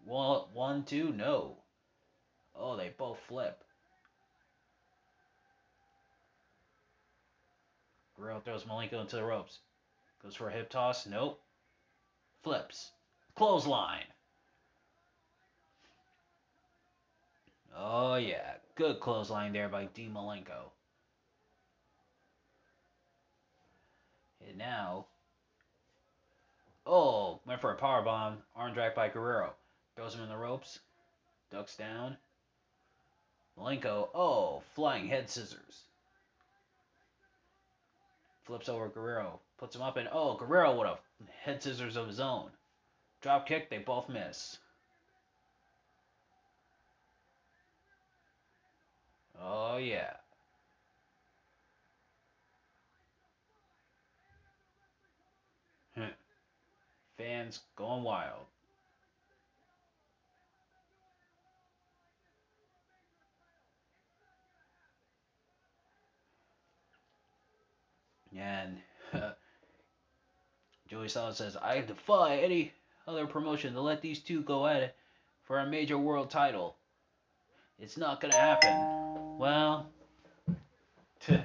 [0.06, 1.58] One, one, two, no.
[2.56, 3.64] Oh, they both flip.
[8.18, 9.60] Guerrero throws Malenko into the ropes.
[10.22, 11.06] Goes for a hip toss.
[11.06, 11.42] Nope.
[12.44, 12.92] Flips.
[13.36, 14.06] Clothesline.
[17.76, 18.54] Oh, yeah.
[18.76, 20.10] Good clothesline there by D.
[20.12, 20.72] Malenko.
[24.48, 25.06] And now,
[26.86, 28.38] oh, went for a power bomb.
[28.56, 29.54] Arm drag by Guerrero.
[29.96, 30.80] Throws him in the ropes.
[31.52, 32.18] Ducks down.
[33.60, 35.84] Malenko, oh, flying head scissors.
[38.44, 39.40] Flips over Guerrero.
[39.58, 40.98] Puts him up and, oh, Guerrero with a
[41.44, 42.50] head scissors of his own.
[43.24, 44.58] Drop kick, they both miss.
[49.42, 50.12] Oh, yeah.
[57.18, 58.46] Fans going wild.
[68.36, 68.78] And
[70.90, 72.74] Joey Styles says, I defy any
[73.08, 74.96] other promotion to let these two go at it
[75.44, 76.76] for a major world title.
[77.80, 79.38] It's not to happen.
[79.38, 79.90] Well,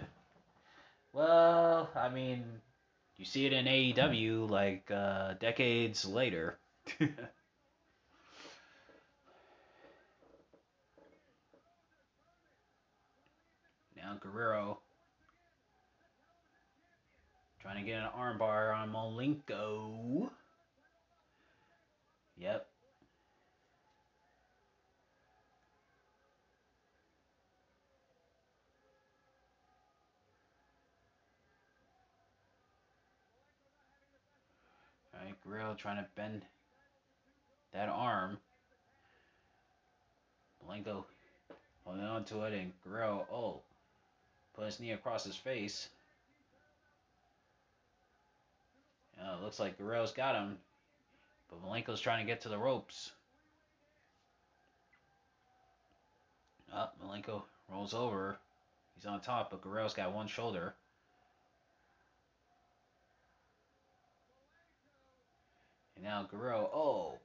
[1.13, 2.45] well, I mean,
[3.17, 6.59] you see it in AEW like uh, decades later.
[7.01, 7.09] now
[14.21, 14.79] Guerrero
[17.61, 20.31] trying to get an armbar on Malenko.
[22.41, 22.67] Yep.
[35.15, 36.43] Alright, Guerrero trying to bend
[37.73, 38.39] that arm.
[40.65, 41.05] Malenko
[41.85, 43.61] holding on to it, and Guerrero, oh,
[44.55, 45.89] put his knee across his face.
[49.21, 50.59] Uh, looks like Guerrero's got him.
[51.49, 53.13] But Malenko's trying to get to the ropes.
[56.73, 57.43] Up, oh, Malenko
[57.73, 58.39] rolls over.
[58.95, 60.75] He's on top, but Guerrero's got one shoulder.
[65.97, 67.19] And now Guerrero, oh,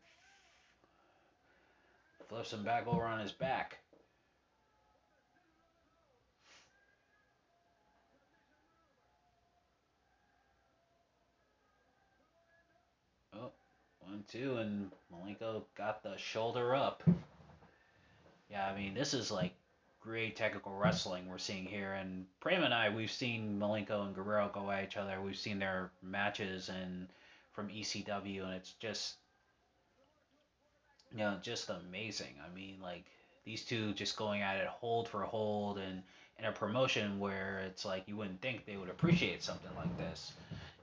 [2.28, 3.78] flips him back over on his back.
[13.36, 13.52] Oh,
[14.14, 17.02] one, two, and Malenko got the shoulder up.
[18.52, 19.54] Yeah, I mean, this is like
[20.02, 21.94] great technical wrestling we're seeing here.
[21.94, 25.20] And Prem and I, we've seen Malenko and Guerrero go at each other.
[25.20, 27.08] We've seen their matches and
[27.54, 29.16] from ECW, and it's just,
[31.12, 32.36] you know, just amazing.
[32.46, 33.06] I mean, like
[33.46, 36.04] these two just going at it hold for hold and
[36.38, 40.34] in a promotion where it's like you wouldn't think they would appreciate something like this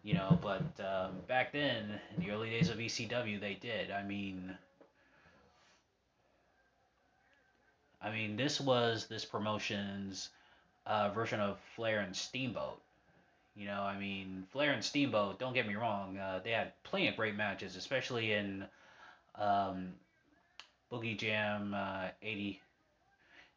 [0.02, 4.02] you know but um, back then in the early days of ecw they did i
[4.02, 4.56] mean
[8.02, 10.30] I mean, this was this promotion's
[10.86, 12.80] uh, version of Flair and Steamboat.
[13.56, 17.08] You know, I mean, Flair and Steamboat, don't get me wrong, uh, they had plenty
[17.08, 18.66] of great matches, especially in
[19.36, 19.94] um,
[20.92, 22.60] Boogie Jam uh, 80.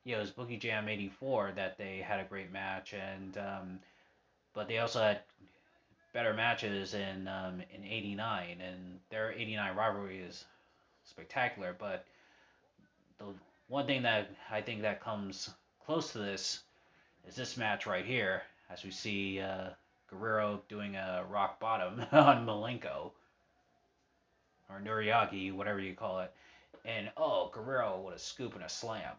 [0.05, 3.79] Yeah, it was Boogie Jam 84 that they had a great match, and um,
[4.53, 5.21] but they also had
[6.13, 10.45] better matches in um, in 89, and their 89 rivalry is
[11.03, 12.05] spectacular, but
[13.17, 13.25] the
[13.67, 15.49] one thing that I think that comes
[15.85, 16.61] close to this
[17.27, 19.69] is this match right here, as we see uh,
[20.09, 23.11] Guerrero doing a rock bottom on Malenko
[24.69, 26.31] or Noriaki, whatever you call it,
[26.85, 29.13] and oh, Guerrero with a scoop and a slam.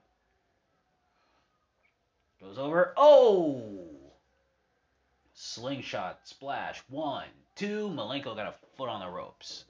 [2.40, 2.92] Goes over.
[2.97, 3.93] Oh!
[5.35, 6.82] Slingshot splash.
[6.89, 7.89] One, two.
[7.89, 9.64] Malenko got a foot on the ropes.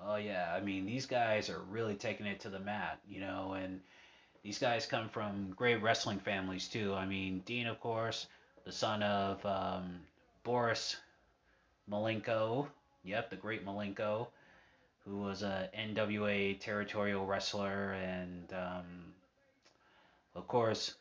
[0.00, 3.52] Oh yeah, I mean these guys are really taking it to the mat, you know,
[3.52, 3.80] and
[4.42, 6.94] these guys come from great wrestling families too.
[6.94, 8.26] I mean Dean, of course,
[8.64, 10.00] the son of um,
[10.44, 10.96] Boris
[11.90, 12.68] Malenko.
[13.04, 14.28] Yep, the great Malenko,
[15.08, 18.84] who was a NWA territorial wrestler, and um,
[20.34, 20.94] of course,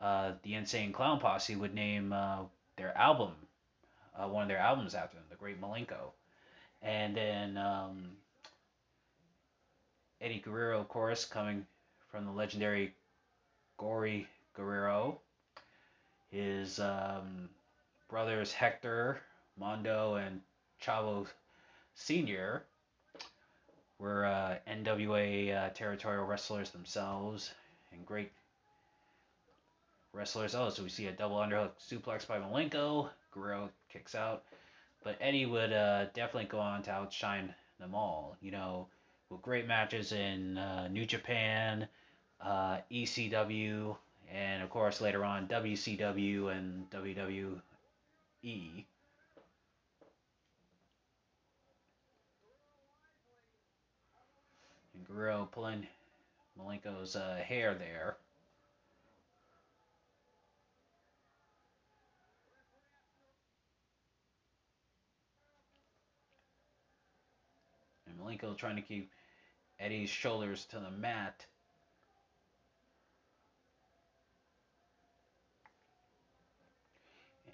[0.00, 2.40] uh, the Insane Clown Posse would name uh,
[2.76, 3.32] their album,
[4.16, 6.12] uh, one of their albums after them, the Great Malenko.
[6.82, 8.10] And then um,
[10.20, 11.66] Eddie Guerrero, of course, coming
[12.10, 12.94] from the legendary
[13.78, 15.20] Gory Guerrero.
[16.30, 17.48] His um,
[18.08, 19.20] brothers Hector,
[19.58, 20.40] Mando, and
[20.82, 21.26] Chavo
[22.00, 22.64] Sr.
[23.98, 27.52] were uh, NWA uh, territorial wrestlers themselves
[27.92, 28.32] and great
[30.14, 30.54] wrestlers.
[30.54, 33.10] Oh, so we see a double underhook suplex by Malenko.
[33.32, 34.44] Guerrero kicks out.
[35.04, 38.34] But Eddie would uh, definitely go on to outshine them all.
[38.40, 38.88] You know,
[39.28, 41.86] with great matches in uh, New Japan,
[42.40, 43.94] uh, ECW,
[44.32, 47.60] and of course later on WCW and WWE.
[55.12, 55.86] Guerrero pulling
[56.58, 58.16] Malenko's uh, hair there.
[68.06, 69.10] And Malenko trying to keep
[69.80, 71.44] Eddie's shoulders to the mat.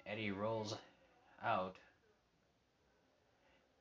[0.05, 0.75] Eddie rolls
[1.43, 1.75] out.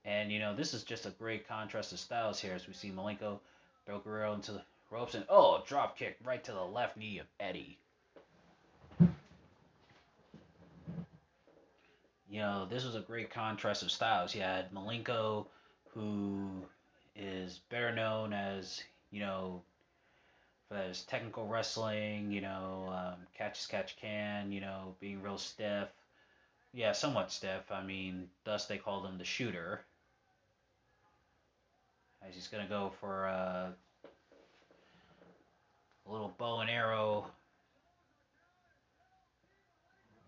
[0.05, 2.91] And, you know, this is just a great contrast of styles here as we see
[2.91, 3.39] Malenko
[3.87, 7.27] throw Guerrero into the ropes and, oh, drop kick right to the left knee of
[7.39, 7.79] Eddie.
[12.29, 14.35] You know, this was a great contrast of styles.
[14.35, 15.47] You had Malenko,
[15.95, 16.51] who
[17.15, 19.63] is better known as, you know,
[20.69, 25.39] for his technical wrestling, you know, um, catch as catch can, you know, being real
[25.39, 25.89] stiff.
[26.75, 27.71] Yeah, somewhat stiff.
[27.71, 29.83] I mean, thus they called him the shooter.
[32.33, 33.69] He's to go for uh,
[36.07, 37.27] a little bow and arrow.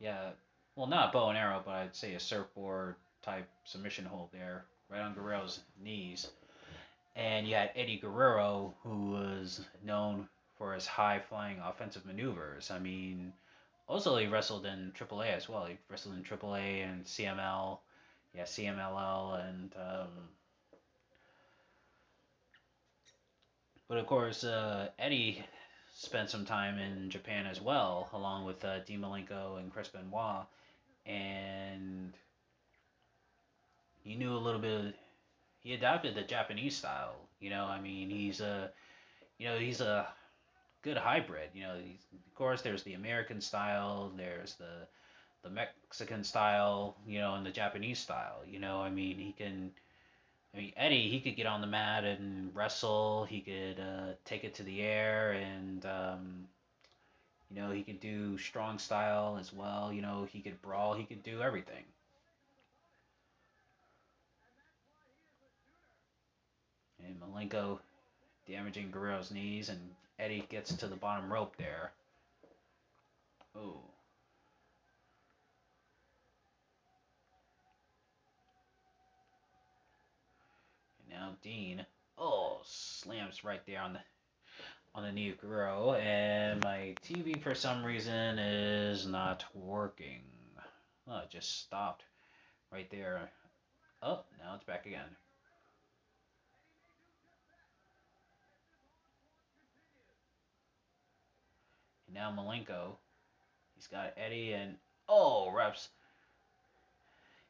[0.01, 0.30] Yeah,
[0.76, 5.01] well, not bow and arrow, but I'd say a surfboard type submission hold there, right
[5.01, 6.28] on Guerrero's knees.
[7.16, 12.70] And you had Eddie Guerrero, who was known for his high flying offensive maneuvers.
[12.70, 13.32] I mean,
[13.88, 15.66] also he wrestled in AAA as well.
[15.66, 17.78] He wrestled in AAA and CML,
[18.34, 20.09] yeah, CMLL, and um,
[23.89, 25.45] but of course uh, Eddie
[25.95, 30.47] spent some time in Japan as well, along with uh, Dean Malenko and Chris Benoit,
[31.07, 32.12] and
[34.03, 34.84] he knew a little bit.
[34.86, 34.93] Of,
[35.61, 37.16] he adopted the Japanese style.
[37.41, 38.70] You know, I mean, he's a,
[39.39, 40.07] you know, he's a
[40.82, 41.51] good hybrid.
[41.53, 44.86] You know, of course, there's the American style, there's the
[45.43, 48.43] the Mexican style, you know, and the Japanese style.
[48.47, 49.72] You know, I mean, he can.
[50.55, 53.24] I mean, Eddie, he could get on the mat and wrestle.
[53.28, 56.49] He could uh, take it to the air, and um,
[57.51, 59.92] you know, he could do strong style as well.
[59.92, 60.94] You know, he could brawl.
[60.94, 61.84] He could do everything.
[67.05, 67.78] And Malenko
[68.46, 69.80] damaging Guerrero's knees, and
[70.18, 71.92] Eddie gets to the bottom rope there.
[73.57, 73.80] Oh.
[81.11, 81.85] And now Dean,
[82.16, 84.01] oh, slams right there on the
[84.95, 90.22] on the knee of Guerrero, and my TV for some reason is not working.
[91.07, 92.05] Oh, it just stopped
[92.72, 93.31] right there.
[94.03, 95.05] Oh, now it's back again.
[102.07, 102.97] And now Malenko.
[103.76, 104.76] He's got Eddie and
[105.09, 105.89] oh reps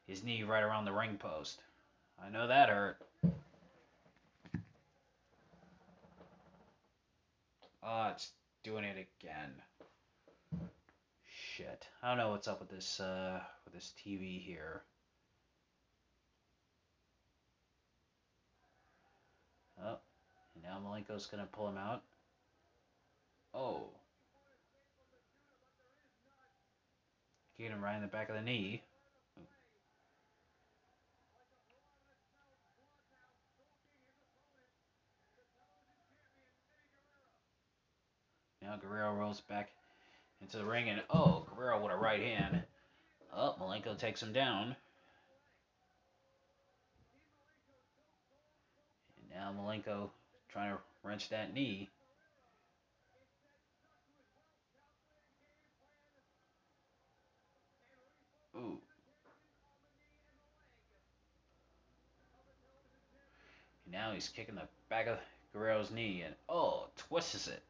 [0.07, 1.63] his knee right around the ring post.
[2.23, 2.99] I know that hurt.
[7.83, 8.33] Oh, it's
[8.65, 9.53] doing it again.
[11.27, 11.87] Shit.
[12.03, 14.83] I don't know what's up with this uh with this TV here.
[19.85, 19.99] Oh,
[20.63, 22.03] now Malenko's gonna pull him out.
[23.55, 23.91] Oh.
[27.59, 28.83] Get him right in the back of the knee.
[38.69, 39.71] Now Guerrero rolls back
[40.43, 42.63] into the ring and oh, Guerrero with a right hand.
[43.35, 44.77] Oh, Malenko takes him down.
[49.17, 50.11] And now Malenko
[50.53, 51.89] trying to wrench that knee.
[58.55, 58.79] Ooh.
[63.87, 65.17] And now he's kicking the back of
[65.55, 67.63] Guerrero's knee and oh, twists it.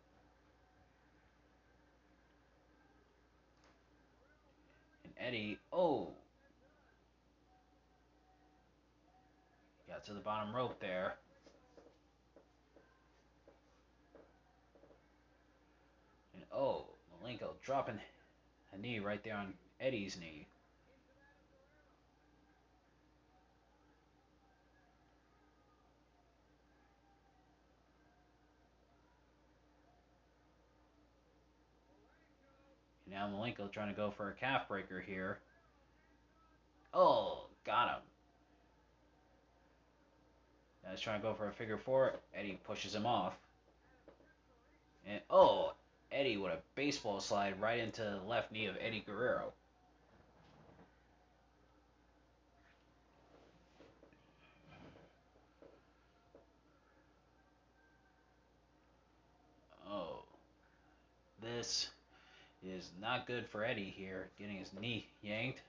[5.20, 6.10] Eddie, oh.
[9.88, 11.14] Got to the bottom rope there.
[16.34, 17.98] And oh, Malenko dropping
[18.72, 20.46] a knee right there on Eddie's knee.
[33.18, 35.38] Now Malenko trying to go for a calf breaker here.
[36.94, 38.02] Oh, got him.
[40.84, 42.14] Now he's trying to go for a figure four.
[42.34, 43.34] Eddie pushes him off.
[45.06, 45.72] And oh,
[46.12, 49.52] Eddie with a baseball slide right into the left knee of Eddie Guerrero.
[59.90, 60.22] Oh,
[61.42, 61.88] this
[62.64, 65.60] is not good for Eddie here, getting his knee yanked.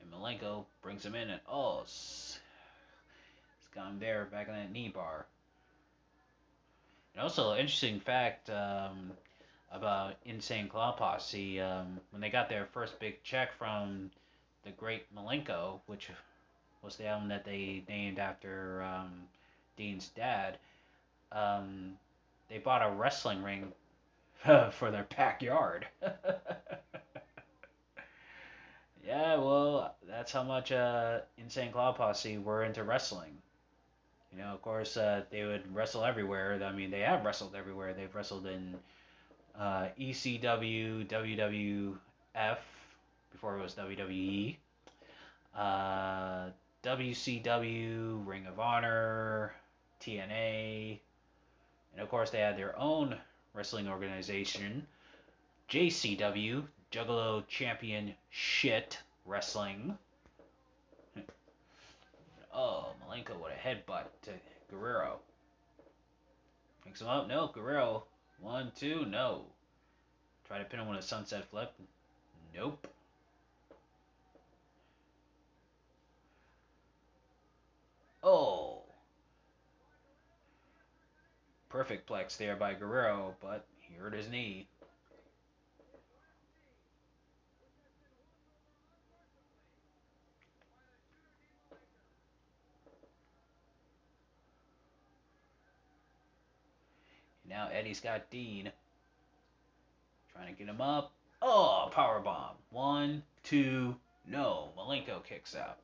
[0.00, 2.38] And Malenko brings him in, and oh, it's
[3.74, 5.26] him there back on that knee bar.
[7.14, 9.12] And also, interesting fact um,
[9.72, 14.10] about Insane Clown Posse um, when they got their first big check from
[14.64, 16.10] the great Malenko, which
[16.82, 19.12] was the album that they named after um,
[19.76, 20.58] Dean's dad.
[21.32, 21.92] Um,
[22.48, 23.72] they bought a wrestling ring
[24.72, 25.86] for their backyard.
[29.06, 33.38] yeah, well, that's how much uh, Insane Clown Posse were into wrestling.
[34.32, 36.60] You know, of course, uh, they would wrestle everywhere.
[36.62, 37.94] I mean, they have wrestled everywhere.
[37.94, 38.74] They've wrestled in
[39.58, 42.58] uh, ECW, WWF,
[43.32, 44.56] before it was WWE,
[45.56, 46.50] uh,
[46.82, 49.54] WCW, Ring of Honor,
[50.02, 50.98] TNA,
[51.96, 53.16] and of course, they had their own
[53.56, 54.86] wrestling organization,
[55.70, 59.96] JCW, Juggalo Champion Shit Wrestling.
[62.54, 64.30] Oh, Malenko with a headbutt to
[64.70, 65.18] Guerrero.
[66.84, 67.28] Picks him up.
[67.28, 68.04] No, Guerrero.
[68.40, 69.42] One, two, no.
[70.46, 71.72] Try to pin him with a sunset flip.
[72.54, 72.86] Nope.
[78.22, 78.75] Oh.
[81.76, 84.66] Perfect plex there by Guerrero, but here it his knee.
[97.46, 98.72] Now Eddie's got Dean.
[100.32, 101.12] Trying to get him up.
[101.42, 102.56] Oh, power bomb.
[102.70, 103.96] One, two,
[104.26, 104.70] no.
[104.78, 105.80] Malenko kicks out.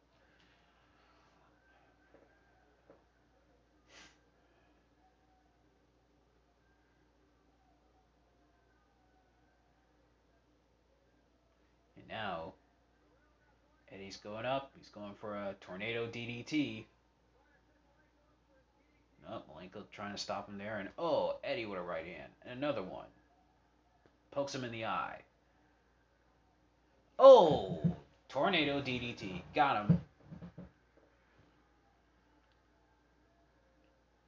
[12.12, 12.52] Now
[13.92, 14.70] Eddie's going up.
[14.78, 16.84] He's going for a tornado DDT.
[19.28, 20.78] Nope, Malenko trying to stop him there.
[20.78, 22.30] And oh, Eddie with a right hand.
[22.44, 23.06] And another one.
[24.30, 25.18] Pokes him in the eye.
[27.18, 27.80] Oh,
[28.28, 29.42] tornado DDT.
[29.54, 30.00] Got him.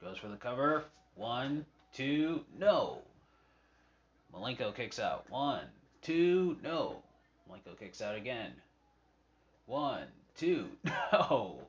[0.02, 0.84] Goes for the cover.
[1.14, 2.98] One, two, no.
[4.34, 5.24] Malenko kicks out.
[5.30, 5.64] One,
[6.02, 7.02] two, no.
[7.50, 8.52] Malenko kicks out again.
[9.66, 11.60] One, two, no.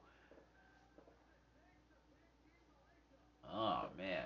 [3.53, 4.25] Oh, man.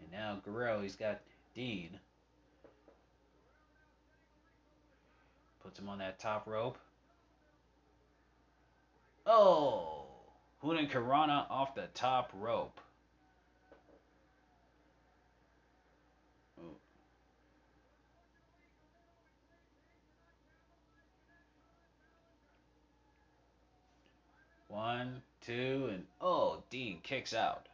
[0.00, 1.20] And now Guerrero, he's got
[1.54, 1.90] Dean.
[5.62, 6.78] Puts him on that top rope.
[9.26, 10.06] Oh!
[10.64, 12.80] Hurricanrana off the top rope.
[24.78, 27.66] One, two, and oh, Dean kicks out.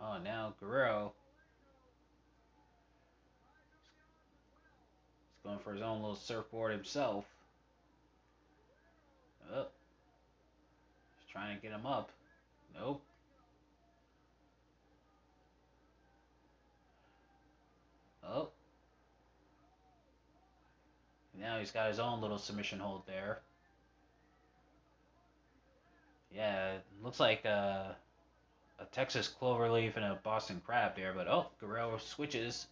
[0.00, 1.12] Oh, now Guerrero
[5.36, 7.26] is going for his own little surfboard himself.
[9.54, 9.66] Oh.
[11.18, 12.10] Just trying to get him up.
[12.74, 13.02] Nope.
[18.30, 18.48] Oh.
[21.38, 23.38] Now he's got his own little submission hold there.
[26.34, 27.92] Yeah, looks like uh,
[28.78, 32.66] a Texas cloverleaf and a Boston crab there, but oh, Guerrero switches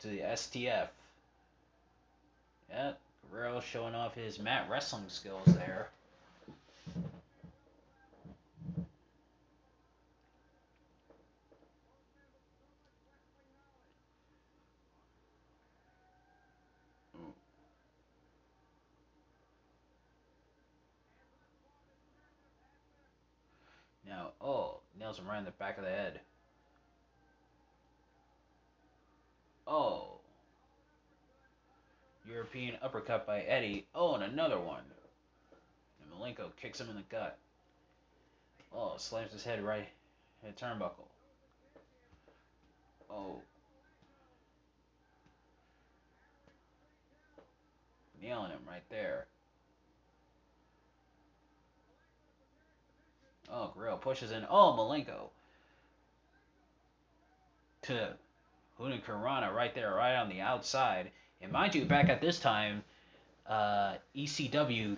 [0.00, 0.88] to the STF.
[2.68, 2.92] Yeah,
[3.30, 5.90] Guerrero showing off his mat wrestling skills there.
[24.10, 26.20] Now, oh, nails him right in the back of the head.
[29.66, 30.18] Oh.
[32.28, 33.86] European uppercut by Eddie.
[33.94, 34.82] Oh, and another one.
[36.02, 37.38] And Malenko kicks him in the gut.
[38.72, 39.88] Oh, slams his head right
[40.44, 41.08] the turnbuckle.
[43.10, 43.40] Oh.
[48.22, 49.26] Nailing him right there.
[53.52, 54.46] Oh, Guerrero pushes in.
[54.48, 55.30] Oh, Malenko.
[57.82, 58.14] To
[58.78, 61.10] Hurricanrana right there, right on the outside.
[61.42, 62.82] And mind you, back at this time,
[63.46, 64.96] uh, ECW,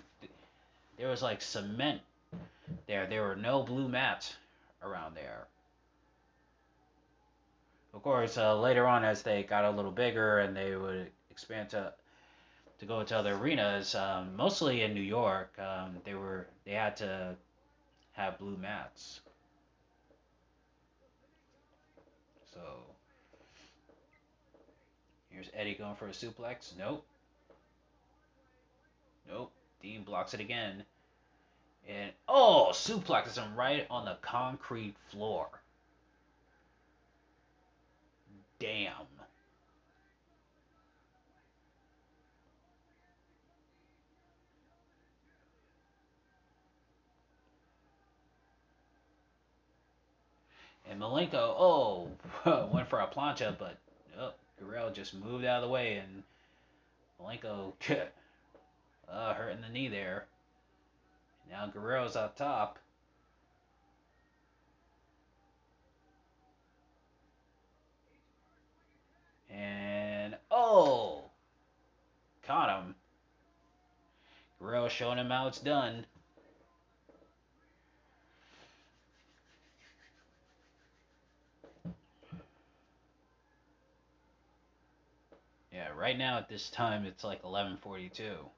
[0.98, 2.00] there was like cement
[2.86, 3.07] there.
[3.07, 4.34] There were no blue mats
[4.82, 5.46] around there.
[7.94, 11.70] Of course, uh, later on, as they got a little bigger and they would expand
[11.70, 11.92] to
[12.78, 16.96] to go to other arenas, um, mostly in New York, um, they were they had
[16.96, 17.36] to
[18.13, 19.21] have blue mats.
[22.53, 22.61] So
[25.31, 26.73] here's Eddie going for a suplex.
[26.79, 27.05] Nope.
[29.29, 29.53] Nope.
[29.83, 30.85] Dean blocks it again.
[31.89, 35.49] And oh, suplexes him right on the concrete floor.
[38.59, 38.93] Damn.
[50.89, 52.09] And Malenko, oh,
[52.72, 53.78] went for a plancha, but
[54.18, 56.22] oh, Guerrero just moved out of the way, and
[57.20, 57.72] Malenko
[59.09, 60.26] uh, hurting the knee there.
[61.51, 62.78] Now Guerrero's up top.
[69.51, 71.24] And oh,
[72.43, 72.95] caught him.
[74.59, 76.07] Guerrero showing him how it's done.
[85.97, 88.51] Right now at this time it's like 11:42.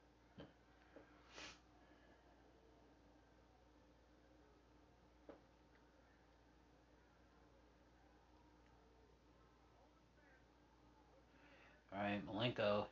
[11.93, 12.87] All right, Malenko.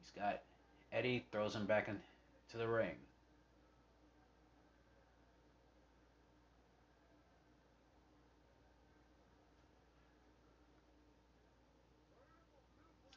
[0.00, 0.42] He's got
[0.92, 2.96] Eddie throws him back into the ring.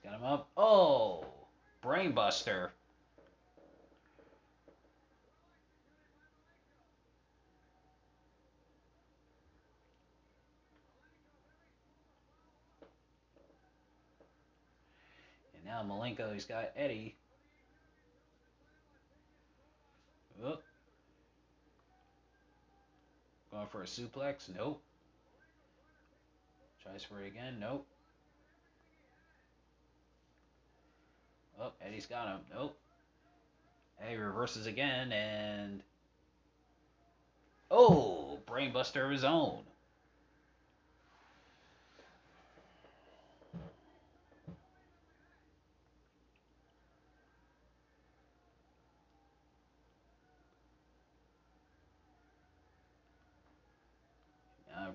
[0.08, 0.50] Got him up.
[0.56, 1.26] Oh,
[1.84, 2.70] brainbuster.
[15.56, 17.16] And now Malenko, he's got Eddie.
[20.44, 20.60] Oh.
[23.52, 24.50] Going for a suplex?
[24.56, 24.82] Nope.
[26.84, 27.58] Tries for it again?
[27.60, 27.86] Nope.
[31.60, 32.40] Oh, Eddie's got him.
[32.54, 32.78] Nope.
[34.02, 35.82] Eddie reverses again and.
[37.70, 39.60] Oh, brainbuster of his own.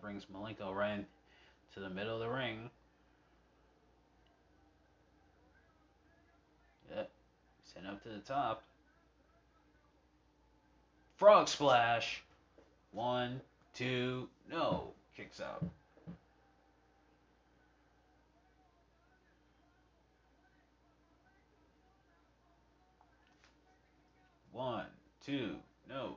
[0.01, 1.07] Brings Malenko right
[1.75, 2.71] to the middle of the ring.
[6.91, 7.11] Yep.
[7.75, 8.63] Send up to the top.
[11.17, 12.23] Frog splash.
[12.93, 13.41] One,
[13.75, 14.89] two, no.
[15.17, 15.65] Kicks out.
[24.53, 24.85] One,
[25.25, 25.57] two,
[25.89, 26.17] no.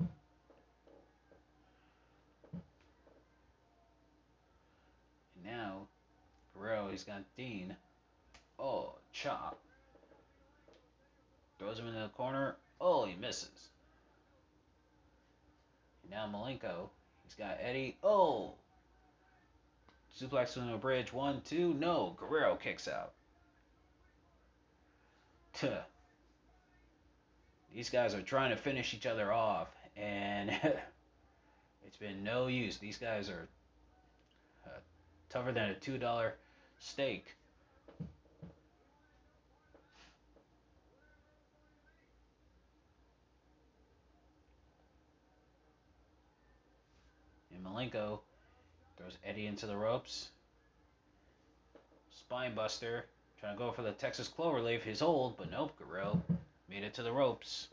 [0.00, 0.08] And
[5.44, 5.88] now,
[6.54, 7.76] Guerrero, he's got Dean.
[8.58, 9.60] Oh, chop.
[11.58, 12.56] Throws him into the corner.
[12.80, 13.68] Oh, he misses.
[16.02, 16.88] And now Malenko,
[17.24, 17.96] he's got Eddie.
[18.02, 18.54] Oh,
[20.20, 21.12] suplex on the bridge.
[21.12, 22.16] One, two, no.
[22.18, 23.12] Guerrero kicks out.
[25.54, 25.70] Tuh.
[27.72, 30.50] These guys are trying to finish each other off, and
[31.86, 32.78] it's been no use.
[32.78, 33.48] These guys are
[34.66, 34.80] uh,
[35.30, 36.34] tougher than a two dollar
[36.78, 37.34] steak.
[47.54, 48.20] And Malenko
[48.96, 50.30] throws Eddie into the ropes.
[52.30, 53.02] Spinebuster
[53.40, 56.20] trying to go for the Texas Cloverleaf, his hold, but nope, Guerrero
[56.68, 57.68] made it to the ropes.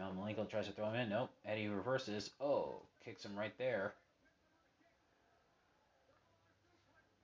[0.00, 1.08] Malenko tries to throw him in.
[1.08, 1.30] Nope.
[1.46, 2.30] Eddie reverses.
[2.40, 3.94] Oh, kicks him right there.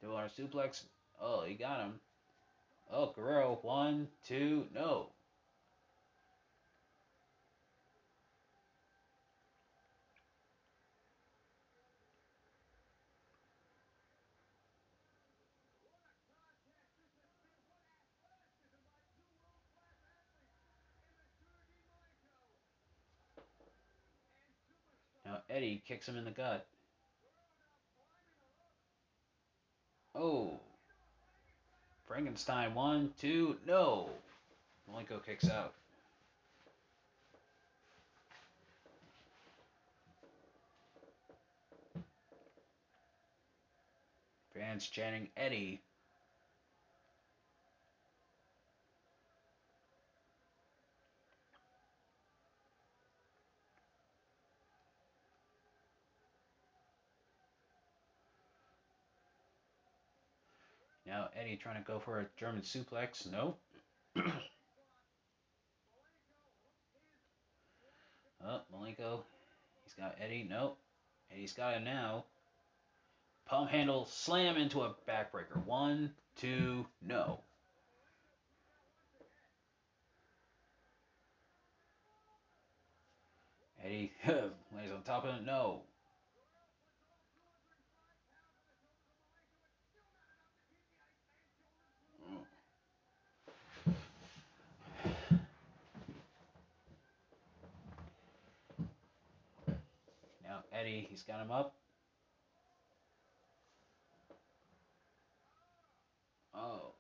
[0.01, 0.83] Double arm suplex.
[1.21, 2.01] Oh, he got him.
[2.91, 3.59] Oh, Guerrero.
[3.63, 5.09] One, two, no.
[25.31, 26.65] Now Eddie kicks him in the gut.
[30.15, 30.59] Oh.
[32.07, 34.09] Frankenstein, one, two, no.
[34.91, 35.75] Malenko kicks out.
[44.55, 45.83] Fans chanting Eddie.
[61.39, 63.31] Eddie trying to go for a German suplex.
[63.31, 63.59] Nope.
[68.45, 69.23] oh, Malenko.
[69.85, 70.47] He's got Eddie.
[70.49, 70.79] Nope.
[71.33, 72.25] Eddie's got him now.
[73.51, 75.65] Pumphandle slam into a backbreaker.
[75.65, 77.41] One, two, no.
[83.85, 85.45] Eddie lays on top of him.
[85.45, 85.83] No.
[100.81, 101.07] Eddie.
[101.11, 101.75] He's got him up.
[106.55, 106.93] Oh.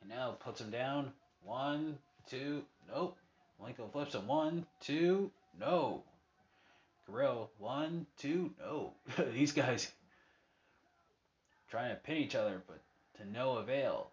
[0.00, 1.12] And now puts him down.
[1.42, 1.98] One,
[2.28, 2.62] two,
[2.92, 3.16] nope.
[3.60, 4.26] Malenko flips him.
[4.26, 6.04] One, two, no.
[7.06, 8.92] Guerrero, one, two, no.
[9.32, 9.90] These guys
[11.70, 12.80] trying to pin each other, but
[13.18, 14.10] to no avail.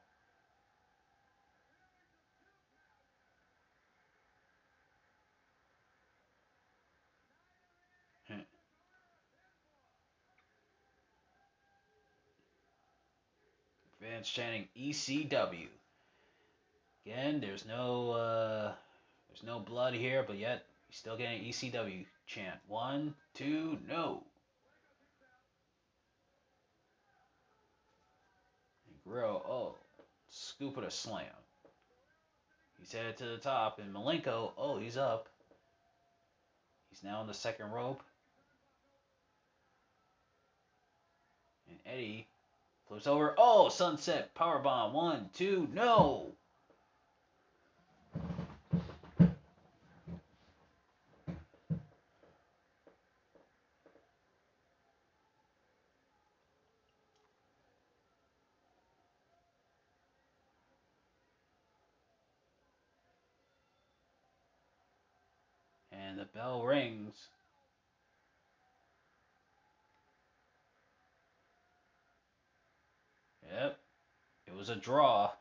[14.07, 15.67] Fans chanting ECW.
[17.05, 18.71] Again, there's no uh,
[19.27, 22.55] there's no blood here, but yet he's still getting ECW chant.
[22.67, 24.23] One, two, no.
[28.87, 29.75] And Guerrero, oh,
[30.29, 31.25] scoop it a slam.
[32.79, 35.27] He's headed to the top, and Malenko, oh, he's up.
[36.89, 38.01] He's now on the second rope.
[41.69, 42.27] And Eddie
[42.87, 43.35] flips over.
[43.37, 44.93] Oh, sunset power bomb.
[44.93, 46.31] One, two, no.
[65.91, 67.27] And the bell rings.
[73.49, 73.79] Yep,
[74.47, 75.31] it was a draw.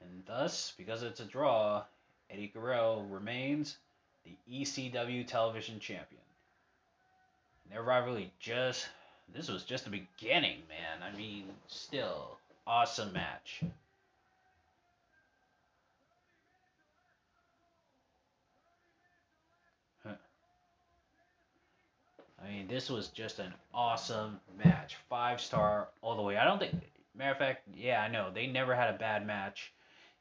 [0.00, 1.84] And thus, because it's a draw,
[2.30, 3.76] Eddie Guerrero remains
[4.24, 6.22] the ECW television champion.
[7.64, 8.88] And their rivalry just,
[9.34, 11.02] this was just the beginning, man.
[11.02, 13.60] I mean, still, awesome match.
[22.42, 24.96] I mean, this was just an awesome match.
[25.08, 26.36] Five star all the way.
[26.36, 26.74] I don't think,
[27.14, 28.30] matter of fact, yeah, I know.
[28.32, 29.72] They never had a bad match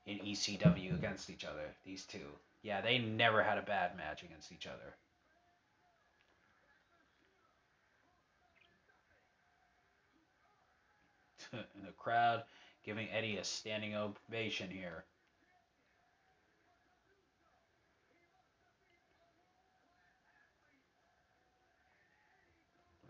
[0.05, 2.27] in ECW against each other, these two.
[2.61, 4.95] Yeah, they never had a bad match against each other.
[11.85, 12.43] the crowd
[12.83, 15.03] giving Eddie a standing ovation here.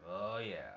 [0.07, 0.75] Oh, yeah.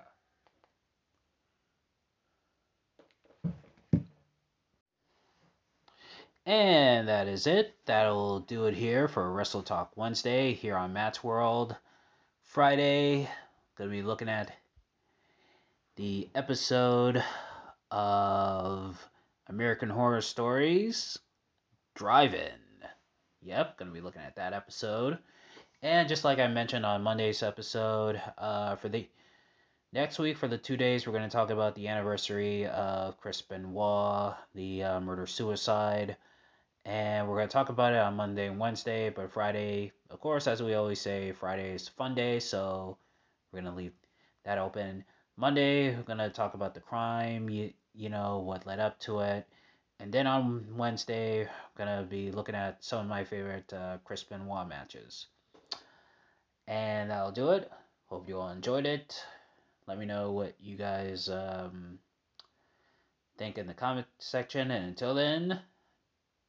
[6.47, 7.75] And that is it.
[7.85, 11.77] That'll do it here for Wrestle Talk Wednesday here on Matt's World.
[12.43, 13.29] Friday,
[13.77, 14.51] gonna be looking at
[15.97, 17.23] the episode
[17.91, 19.07] of
[19.49, 21.19] American Horror Stories
[21.95, 22.89] Drive In.
[23.43, 25.19] Yep, gonna be looking at that episode.
[25.83, 29.07] And just like I mentioned on Monday's episode, uh, for the
[29.93, 33.43] next week, for the two days, we're going to talk about the anniversary of Chris
[33.43, 36.17] Benoit, the uh, murder suicide.
[36.85, 39.11] And we're going to talk about it on Monday and Wednesday.
[39.11, 42.41] But Friday, of course, as we always say, Friday is fun day.
[42.41, 42.97] So
[43.53, 43.93] we're going to leave
[44.45, 45.05] that open.
[45.37, 49.21] Monday, we're going to talk about the crime, you, you know, what led up to
[49.21, 49.47] it.
[50.01, 53.99] And then on Wednesday, I'm going to be looking at some of my favorite uh,
[54.05, 55.27] Chris Benoit matches.
[56.67, 57.71] And that'll do it.
[58.07, 59.23] Hope you all enjoyed it.
[59.89, 61.99] Let me know what you guys um,
[63.39, 64.71] think in the comment section.
[64.71, 65.61] And until then,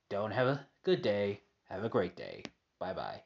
[0.10, 1.40] don't have a good day.
[1.70, 2.44] Have a great day.
[2.80, 3.22] Bye bye.